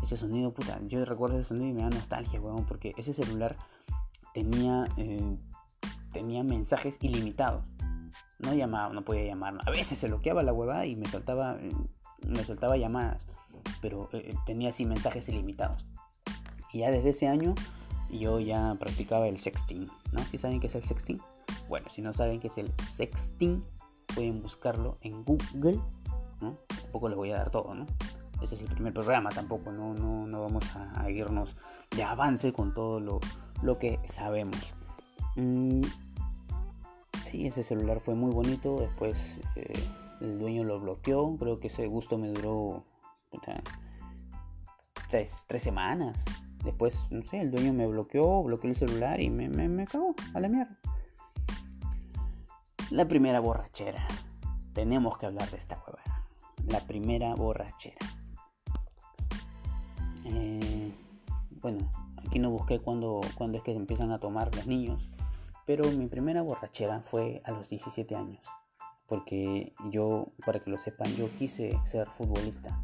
Ese 0.01 0.17
sonido, 0.17 0.53
puta, 0.53 0.79
yo 0.88 1.03
recuerdo 1.05 1.38
ese 1.38 1.49
sonido 1.49 1.67
y 1.67 1.73
me 1.73 1.81
da 1.81 1.89
nostalgia, 1.89 2.39
weón, 2.39 2.65
porque 2.65 2.93
ese 2.97 3.13
celular 3.13 3.57
tenía, 4.33 4.88
eh, 4.97 5.38
tenía 6.13 6.43
mensajes 6.43 6.97
ilimitados. 7.01 7.65
No 8.39 8.53
llamaba, 8.53 8.93
no 8.93 9.03
podía 9.03 9.25
llamar. 9.25 9.57
A 9.65 9.71
veces 9.71 9.97
se 9.97 10.07
bloqueaba 10.07 10.43
la 10.43 10.53
huevada 10.53 10.85
y 10.85 10.95
me 10.95 11.07
soltaba, 11.07 11.57
eh, 11.59 11.71
me 12.25 12.43
soltaba 12.43 12.77
llamadas, 12.77 13.27
pero 13.81 14.09
eh, 14.13 14.33
tenía 14.45 14.69
así 14.69 14.85
mensajes 14.85 15.27
ilimitados. 15.27 15.85
Y 16.71 16.79
ya 16.79 16.91
desde 16.91 17.09
ese 17.09 17.27
año 17.27 17.55
yo 18.09 18.39
ya 18.39 18.75
practicaba 18.79 19.27
el 19.27 19.38
sexting, 19.38 19.88
¿no? 20.12 20.23
¿Si 20.23 20.38
saben 20.38 20.59
qué 20.59 20.67
es 20.67 20.75
el 20.75 20.83
sexting? 20.83 21.19
Bueno, 21.67 21.89
si 21.89 22.01
no 22.01 22.13
saben 22.13 22.39
qué 22.39 22.47
es 22.47 22.57
el 22.57 22.71
sexting, 22.88 23.63
pueden 24.15 24.41
buscarlo 24.41 24.97
en 25.01 25.23
Google, 25.23 25.79
¿no? 26.41 26.55
Tampoco 26.67 27.09
les 27.09 27.17
voy 27.17 27.31
a 27.31 27.38
dar 27.38 27.51
todo, 27.51 27.75
¿no? 27.75 27.85
Ese 28.41 28.56
es 28.56 28.62
el 28.62 28.67
primer 28.67 28.93
programa, 28.93 29.30
tampoco, 29.30 29.71
no, 29.71 29.93
no, 29.93 30.25
no 30.25 30.41
vamos 30.41 30.63
a, 30.75 31.10
irnos 31.10 31.58
de 31.95 32.04
avance 32.04 32.54
con 32.54 32.73
todo 32.73 32.99
lo, 32.99 33.19
lo 33.62 33.78
que 33.78 33.99
sabemos. 34.06 34.73
Mm, 35.36 35.82
sí, 37.23 37.45
ese 37.45 37.63
celular 37.63 37.99
fue 37.99 38.15
muy 38.15 38.32
bonito, 38.32 38.80
después 38.80 39.41
eh, 39.56 39.73
el 40.21 40.39
dueño 40.39 40.63
lo 40.63 40.80
bloqueó, 40.80 41.36
creo 41.38 41.60
que 41.60 41.67
ese 41.67 41.88
gusto 41.88 42.17
me 42.17 42.30
duró 42.30 42.86
tres, 45.10 45.45
tres 45.47 45.63
semanas, 45.63 46.23
Después, 46.63 47.08
no 47.12 47.23
sé, 47.23 47.39
el 47.39 47.52
dueño 47.52 47.73
me 47.73 47.88
bloqueó, 47.88 48.43
bloqueó 48.43 48.69
el 48.69 48.75
celular 48.75 49.21
y 49.21 49.30
me, 49.30 49.47
me, 49.49 49.86
cagó 49.86 50.13
a 50.34 50.39
la 50.39 50.49
mierda. 50.49 50.78
La 52.91 53.08
primera 53.08 53.39
borrachera. 53.39 54.06
Tenemos 54.73 55.17
que 55.17 55.25
hablar 55.25 55.49
de 55.49 55.58
esta 55.58 55.78
huevada. 55.78 56.28
La 56.67 56.82
primera 56.82 57.34
borrachera. 57.34 57.97
Eh, 60.30 60.94
bueno, 61.62 61.89
aquí 62.18 62.39
no 62.39 62.52
busqué 62.52 62.80
cuándo, 62.80 63.22
cuándo 63.36 63.58
es 63.58 63.63
que 63.63 63.74
empiezan 63.74 64.12
a 64.12 64.20
tomar 64.20 64.54
los 64.56 64.68
niños. 64.68 65.12
Pero 65.65 65.89
mi 65.92 66.08
primera 66.08 66.42
borrachera 66.42 67.02
fue 67.02 67.42
a 67.46 67.52
los 67.52 67.70
17 67.70 68.15
años. 68.15 68.42
Porque 69.08 69.74
yo, 69.89 70.28
para 70.46 70.60
que 70.60 70.70
lo 70.70 70.78
sepan, 70.78 71.10
yo 71.15 71.30
quise 71.38 71.80
ser 71.84 72.08
futbolista. 72.08 72.82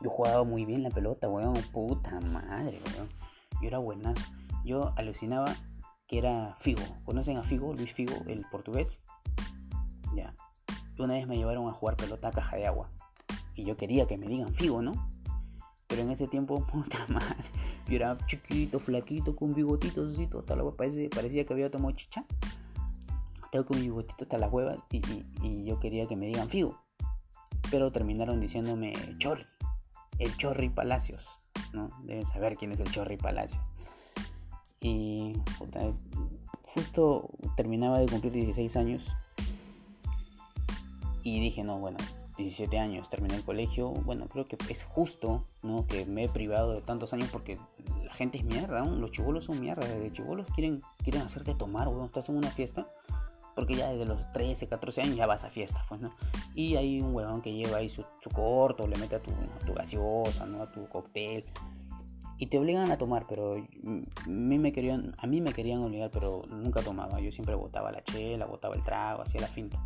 Yo 0.00 0.10
jugaba 0.10 0.44
muy 0.44 0.64
bien 0.64 0.82
la 0.82 0.90
pelota, 0.90 1.28
weón. 1.28 1.54
Puta 1.72 2.20
madre, 2.20 2.80
weón. 2.94 3.08
Yo 3.60 3.68
era 3.68 3.78
buenazo. 3.78 4.24
Yo 4.64 4.92
alucinaba 4.96 5.54
que 6.06 6.18
era 6.18 6.54
Figo. 6.56 6.82
¿Conocen 7.04 7.36
a 7.36 7.42
Figo? 7.42 7.74
Luis 7.74 7.92
Figo, 7.92 8.14
el 8.26 8.46
portugués. 8.50 9.00
Ya. 10.14 10.34
Una 10.98 11.14
vez 11.14 11.26
me 11.26 11.36
llevaron 11.36 11.68
a 11.68 11.72
jugar 11.72 11.96
pelota 11.96 12.28
a 12.28 12.32
caja 12.32 12.56
de 12.56 12.66
agua. 12.66 12.90
Y 13.54 13.64
yo 13.64 13.76
quería 13.76 14.06
que 14.06 14.16
me 14.16 14.26
digan 14.26 14.54
Figo, 14.54 14.82
¿no? 14.82 15.10
Pero 15.88 16.02
en 16.02 16.10
ese 16.10 16.28
tiempo, 16.28 16.64
puta 16.72 17.06
madre. 17.08 17.36
Yo 17.88 17.96
era 17.96 18.16
chiquito, 18.26 18.78
flaquito, 18.78 19.34
con 19.34 19.54
bigotitos 19.54 20.14
así, 20.14 20.26
todo, 20.26 20.44
la 20.54 20.70
parecía, 20.70 21.10
parecía 21.10 21.44
que 21.44 21.52
había 21.52 21.70
tomado 21.70 21.94
chicha. 21.94 22.24
Tengo 23.50 23.64
con 23.64 23.78
mi 23.78 23.84
bigotito 23.84 24.24
hasta 24.24 24.38
las 24.38 24.52
huevas 24.52 24.76
y, 24.90 25.00
y 25.42 25.64
yo 25.64 25.80
quería 25.80 26.06
que 26.06 26.16
me 26.16 26.26
digan 26.26 26.50
Figo. 26.50 26.78
Pero 27.70 27.90
terminaron 27.90 28.40
diciéndome 28.40 28.94
Chorri 29.18 29.46
el 30.18 30.36
Chorri 30.36 30.68
Palacios, 30.68 31.38
¿no? 31.72 31.90
Deben 32.02 32.26
saber 32.26 32.56
quién 32.56 32.72
es 32.72 32.80
el 32.80 32.90
Chorri 32.90 33.16
Palacios. 33.16 33.62
Y 34.80 35.34
justo 36.62 37.30
terminaba 37.56 37.98
de 37.98 38.06
cumplir 38.06 38.32
16 38.32 38.76
años 38.76 39.16
y 41.22 41.40
dije, 41.40 41.64
no, 41.64 41.78
bueno, 41.78 41.98
17 42.38 42.78
años, 42.78 43.10
terminé 43.10 43.34
el 43.34 43.44
colegio, 43.44 43.90
bueno, 43.90 44.26
creo 44.28 44.46
que 44.46 44.56
es 44.70 44.84
justo, 44.84 45.44
¿no? 45.62 45.86
Que 45.86 46.06
me 46.06 46.24
he 46.24 46.28
privado 46.28 46.72
de 46.72 46.80
tantos 46.80 47.12
años 47.12 47.28
porque 47.30 47.58
la 48.04 48.14
gente 48.14 48.38
es 48.38 48.44
mierda, 48.44 48.84
los 48.84 49.10
chivolos 49.10 49.44
son 49.44 49.60
mierda, 49.60 49.86
desde 49.86 50.12
chivolos 50.12 50.46
quieren, 50.54 50.80
quieren 51.02 51.22
hacerte 51.22 51.54
tomar, 51.54 51.88
weón, 51.88 52.06
estás 52.06 52.28
en 52.28 52.36
una 52.36 52.50
fiesta 52.50 52.88
porque 53.58 53.74
ya 53.74 53.90
desde 53.90 54.04
los 54.04 54.32
13, 54.32 54.68
14 54.68 55.02
años 55.02 55.16
ya 55.16 55.26
vas 55.26 55.42
a 55.42 55.50
fiestas, 55.50 55.82
pues, 55.88 56.00
¿no? 56.00 56.12
Y 56.54 56.76
hay 56.76 57.00
un 57.00 57.12
huevón 57.12 57.42
que 57.42 57.52
lleva 57.52 57.78
ahí 57.78 57.88
su, 57.88 58.04
corto, 58.32 58.86
le 58.86 58.96
mete 58.96 59.16
a 59.16 59.20
tu, 59.20 59.32
gaseosa, 59.74 60.46
¿no? 60.46 60.62
A 60.62 60.70
tu 60.70 60.88
cóctel. 60.88 61.44
Y 62.38 62.46
te 62.46 62.56
obligan 62.56 62.92
a 62.92 62.98
tomar, 62.98 63.26
pero 63.26 63.56
a 63.56 64.28
mí, 64.28 64.58
me 64.60 64.70
querían, 64.70 65.12
a 65.18 65.26
mí 65.26 65.40
me 65.40 65.52
querían 65.52 65.82
obligar, 65.82 66.12
pero 66.12 66.44
nunca 66.50 66.82
tomaba. 66.82 67.18
Yo 67.18 67.32
siempre 67.32 67.56
botaba 67.56 67.90
la 67.90 68.04
chela, 68.04 68.46
botaba 68.46 68.76
el 68.76 68.84
trago, 68.84 69.22
hacía 69.22 69.40
la 69.40 69.48
finta. 69.48 69.84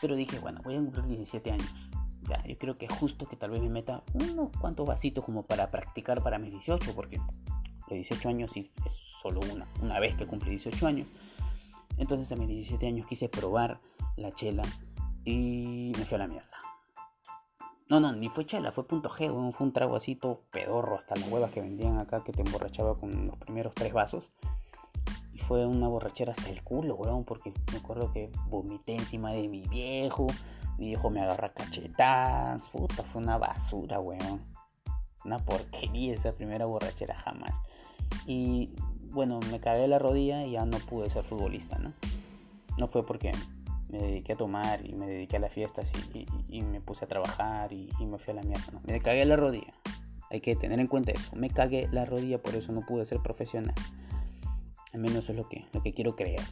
Pero 0.00 0.16
dije, 0.16 0.38
bueno, 0.38 0.60
voy 0.64 0.74
a 0.74 0.78
cumplir 0.78 1.04
17 1.04 1.50
años. 1.52 1.90
Ya, 2.28 2.44
yo 2.46 2.56
creo 2.58 2.76
que 2.76 2.86
es 2.86 2.92
justo 2.92 3.26
que 3.26 3.36
tal 3.36 3.50
vez 3.50 3.62
me 3.62 3.70
meta 3.70 4.02
unos 4.12 4.50
cuantos 4.60 4.86
vasitos 4.86 5.24
como 5.24 5.44
para 5.44 5.70
practicar 5.70 6.22
para 6.22 6.38
mis 6.38 6.52
18, 6.52 6.94
porque 6.94 7.16
los 7.16 7.90
18 7.90 8.28
años 8.28 8.52
sí 8.52 8.70
es 8.84 8.92
solo 8.92 9.40
una, 9.52 9.66
una 9.80 9.98
vez 9.98 10.14
que 10.14 10.26
cumplí 10.26 10.50
18 10.50 10.86
años. 10.86 11.08
Entonces 11.96 12.30
a 12.32 12.36
mis 12.36 12.48
17 12.48 12.86
años 12.86 13.06
quise 13.06 13.28
probar 13.28 13.80
la 14.16 14.30
chela 14.32 14.62
y 15.24 15.92
me 15.96 16.04
fui 16.04 16.16
a 16.16 16.18
la 16.18 16.28
mierda. 16.28 16.58
No, 17.90 18.00
no, 18.00 18.12
ni 18.12 18.28
fue 18.28 18.44
chela, 18.44 18.70
fue 18.70 18.86
punto 18.86 19.08
G, 19.08 19.52
fue 19.52 19.66
un 19.66 19.72
trago 19.72 19.96
así 19.96 20.18
pedorro, 20.50 20.96
hasta 20.96 21.16
las 21.16 21.26
huevas 21.28 21.50
que 21.50 21.62
vendían 21.62 21.98
acá 21.98 22.22
que 22.22 22.32
te 22.32 22.42
emborrachaba 22.42 22.98
con 22.98 23.28
los 23.28 23.36
primeros 23.38 23.74
tres 23.74 23.94
vasos. 23.94 24.30
Y 25.38 25.40
fue 25.40 25.64
una 25.66 25.86
borrachera 25.86 26.32
hasta 26.32 26.48
el 26.48 26.64
culo, 26.64 26.96
weón, 26.96 27.22
porque 27.22 27.52
me 27.70 27.78
acuerdo 27.78 28.12
que 28.12 28.28
vomité 28.48 28.96
encima 28.96 29.30
de 29.30 29.46
mi 29.46 29.68
viejo, 29.68 30.26
mi 30.78 30.86
viejo 30.86 31.10
me 31.10 31.20
agarra 31.20 31.54
cachetadas, 31.54 32.68
puta, 32.70 33.04
fue 33.04 33.22
una 33.22 33.38
basura, 33.38 34.00
weón. 34.00 34.42
Una 35.24 35.38
porquería 35.38 36.12
esa 36.12 36.32
primera 36.32 36.66
borrachera 36.66 37.14
jamás. 37.14 37.56
Y 38.26 38.72
bueno, 39.12 39.38
me 39.52 39.60
cagué 39.60 39.86
la 39.86 40.00
rodilla 40.00 40.44
y 40.44 40.52
ya 40.52 40.64
no 40.64 40.78
pude 40.78 41.08
ser 41.08 41.22
futbolista, 41.22 41.78
¿no? 41.78 41.92
No 42.76 42.88
fue 42.88 43.06
porque 43.06 43.30
me 43.90 43.98
dediqué 43.98 44.32
a 44.32 44.36
tomar 44.36 44.84
y 44.84 44.94
me 44.94 45.06
dediqué 45.06 45.36
a 45.36 45.40
las 45.40 45.52
fiestas 45.52 45.92
y, 46.48 46.62
me 46.62 46.80
puse 46.80 47.04
a 47.04 47.08
trabajar 47.08 47.72
y, 47.72 47.92
me 48.00 48.18
fui 48.18 48.32
a 48.32 48.34
la 48.34 48.42
mierda, 48.42 48.72
¿no? 48.72 48.80
Me 48.84 49.00
cagué 49.00 49.24
la 49.24 49.36
rodilla. 49.36 49.72
Hay 50.30 50.40
que 50.40 50.56
tener 50.56 50.80
en 50.80 50.88
cuenta 50.88 51.12
eso. 51.12 51.36
Me 51.36 51.48
cagué 51.48 51.88
la 51.92 52.06
rodilla, 52.06 52.42
por 52.42 52.56
eso 52.56 52.72
no 52.72 52.84
pude 52.84 53.06
ser 53.06 53.20
profesional. 53.20 53.74
Al 54.92 55.00
menos 55.00 55.24
eso 55.24 55.32
es 55.32 55.38
lo 55.38 55.48
que, 55.48 55.66
lo 55.72 55.82
que 55.82 55.92
quiero 55.92 56.16
creer. 56.16 56.42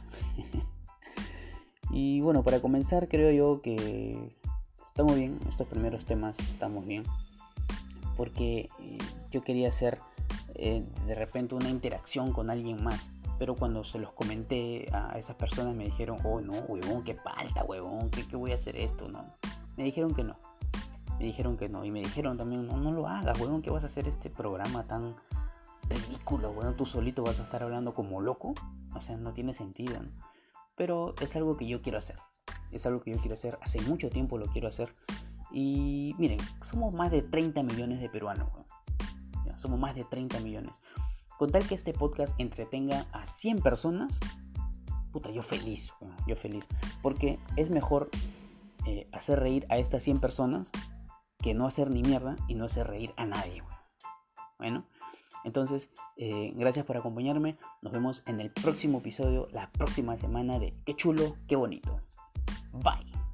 y 1.91 2.21
bueno, 2.21 2.43
para 2.43 2.59
comenzar 2.61 3.07
creo 3.07 3.31
yo 3.31 3.61
que 3.61 4.29
estamos 4.87 5.15
bien. 5.15 5.39
Estos 5.47 5.67
primeros 5.67 6.05
temas 6.05 6.39
estamos 6.39 6.85
bien. 6.85 7.03
Porque 8.15 8.69
eh, 8.79 8.97
yo 9.31 9.43
quería 9.43 9.69
hacer 9.69 9.99
eh, 10.55 10.83
de 11.05 11.15
repente 11.15 11.55
una 11.55 11.69
interacción 11.69 12.33
con 12.33 12.49
alguien 12.49 12.83
más. 12.83 13.11
Pero 13.37 13.55
cuando 13.55 13.83
se 13.83 13.99
los 13.99 14.11
comenté 14.13 14.89
a 14.91 15.17
esas 15.19 15.35
personas 15.35 15.75
me 15.75 15.85
dijeron, 15.85 16.17
oh 16.23 16.41
no, 16.41 16.53
huevón, 16.53 17.03
qué 17.03 17.13
falta, 17.13 17.63
huevón, 17.63 18.09
¿qué, 18.09 18.35
voy 18.35 18.51
a 18.51 18.55
hacer 18.55 18.75
esto? 18.75 19.07
No, 19.07 19.23
me 19.75 19.83
dijeron 19.83 20.15
que 20.15 20.23
no. 20.23 20.37
Me 21.19 21.25
dijeron 21.25 21.57
que 21.57 21.69
no. 21.69 21.85
Y 21.85 21.91
me 21.91 21.99
dijeron 21.99 22.37
también, 22.37 22.65
no, 22.65 22.77
no 22.77 22.91
lo 22.91 23.07
hagas, 23.07 23.39
huevón, 23.39 23.61
que 23.61 23.69
vas 23.69 23.83
a 23.83 23.87
hacer 23.87 24.07
este 24.07 24.31
programa 24.31 24.87
tan 24.87 25.15
ridículo, 25.89 26.51
huevón. 26.51 26.75
Tú 26.75 26.85
solito 26.85 27.23
vas 27.23 27.39
a 27.39 27.43
estar 27.43 27.63
hablando 27.63 27.93
como 27.93 28.21
loco. 28.21 28.53
O 28.93 29.01
sea, 29.01 29.17
no 29.17 29.33
tiene 29.33 29.53
sentido. 29.53 29.99
Pero 30.75 31.15
es 31.21 31.35
algo 31.35 31.57
que 31.57 31.67
yo 31.67 31.81
quiero 31.81 31.97
hacer. 31.97 32.17
Es 32.71 32.85
algo 32.85 33.01
que 33.01 33.11
yo 33.11 33.17
quiero 33.19 33.33
hacer. 33.33 33.57
Hace 33.61 33.81
mucho 33.81 34.09
tiempo 34.09 34.37
lo 34.37 34.47
quiero 34.47 34.67
hacer. 34.67 34.93
Y 35.51 36.15
miren, 36.17 36.39
somos 36.61 36.93
más 36.93 37.11
de 37.11 37.21
30 37.21 37.63
millones 37.63 37.99
de 38.01 38.09
peruanos 38.09 38.49
somos 39.57 39.79
más 39.79 39.95
de 39.95 40.05
30 40.05 40.39
millones. 40.39 40.73
Con 41.37 41.51
tal 41.51 41.67
que 41.67 41.75
este 41.75 41.93
podcast 41.93 42.39
entretenga 42.39 43.05
a 43.11 43.25
100 43.25 43.61
personas, 43.61 44.19
puta, 45.11 45.29
yo 45.31 45.43
feliz, 45.43 45.93
yo 46.27 46.35
feliz. 46.35 46.65
Porque 47.01 47.39
es 47.55 47.69
mejor 47.69 48.09
eh, 48.85 49.07
hacer 49.11 49.39
reír 49.39 49.65
a 49.69 49.77
estas 49.77 50.03
100 50.03 50.19
personas 50.19 50.71
que 51.39 51.53
no 51.53 51.67
hacer 51.67 51.91
ni 51.91 52.01
mierda 52.01 52.35
y 52.47 52.55
no 52.55 52.65
hacer 52.65 52.87
reír 52.87 53.13
a 53.17 53.25
nadie, 53.25 53.63
Bueno, 54.57 54.85
entonces, 55.47 55.89
eh, 56.17 56.51
gracias 56.55 56.85
por 56.85 56.97
acompañarme. 56.97 57.57
Nos 57.81 57.93
vemos 57.93 58.21
en 58.27 58.41
el 58.41 58.51
próximo 58.51 58.99
episodio, 58.99 59.47
la 59.53 59.71
próxima 59.71 60.17
semana 60.17 60.59
de 60.59 60.73
Qué 60.85 60.93
chulo, 60.93 61.37
qué 61.47 61.55
bonito. 61.55 62.01
Bye. 62.73 63.26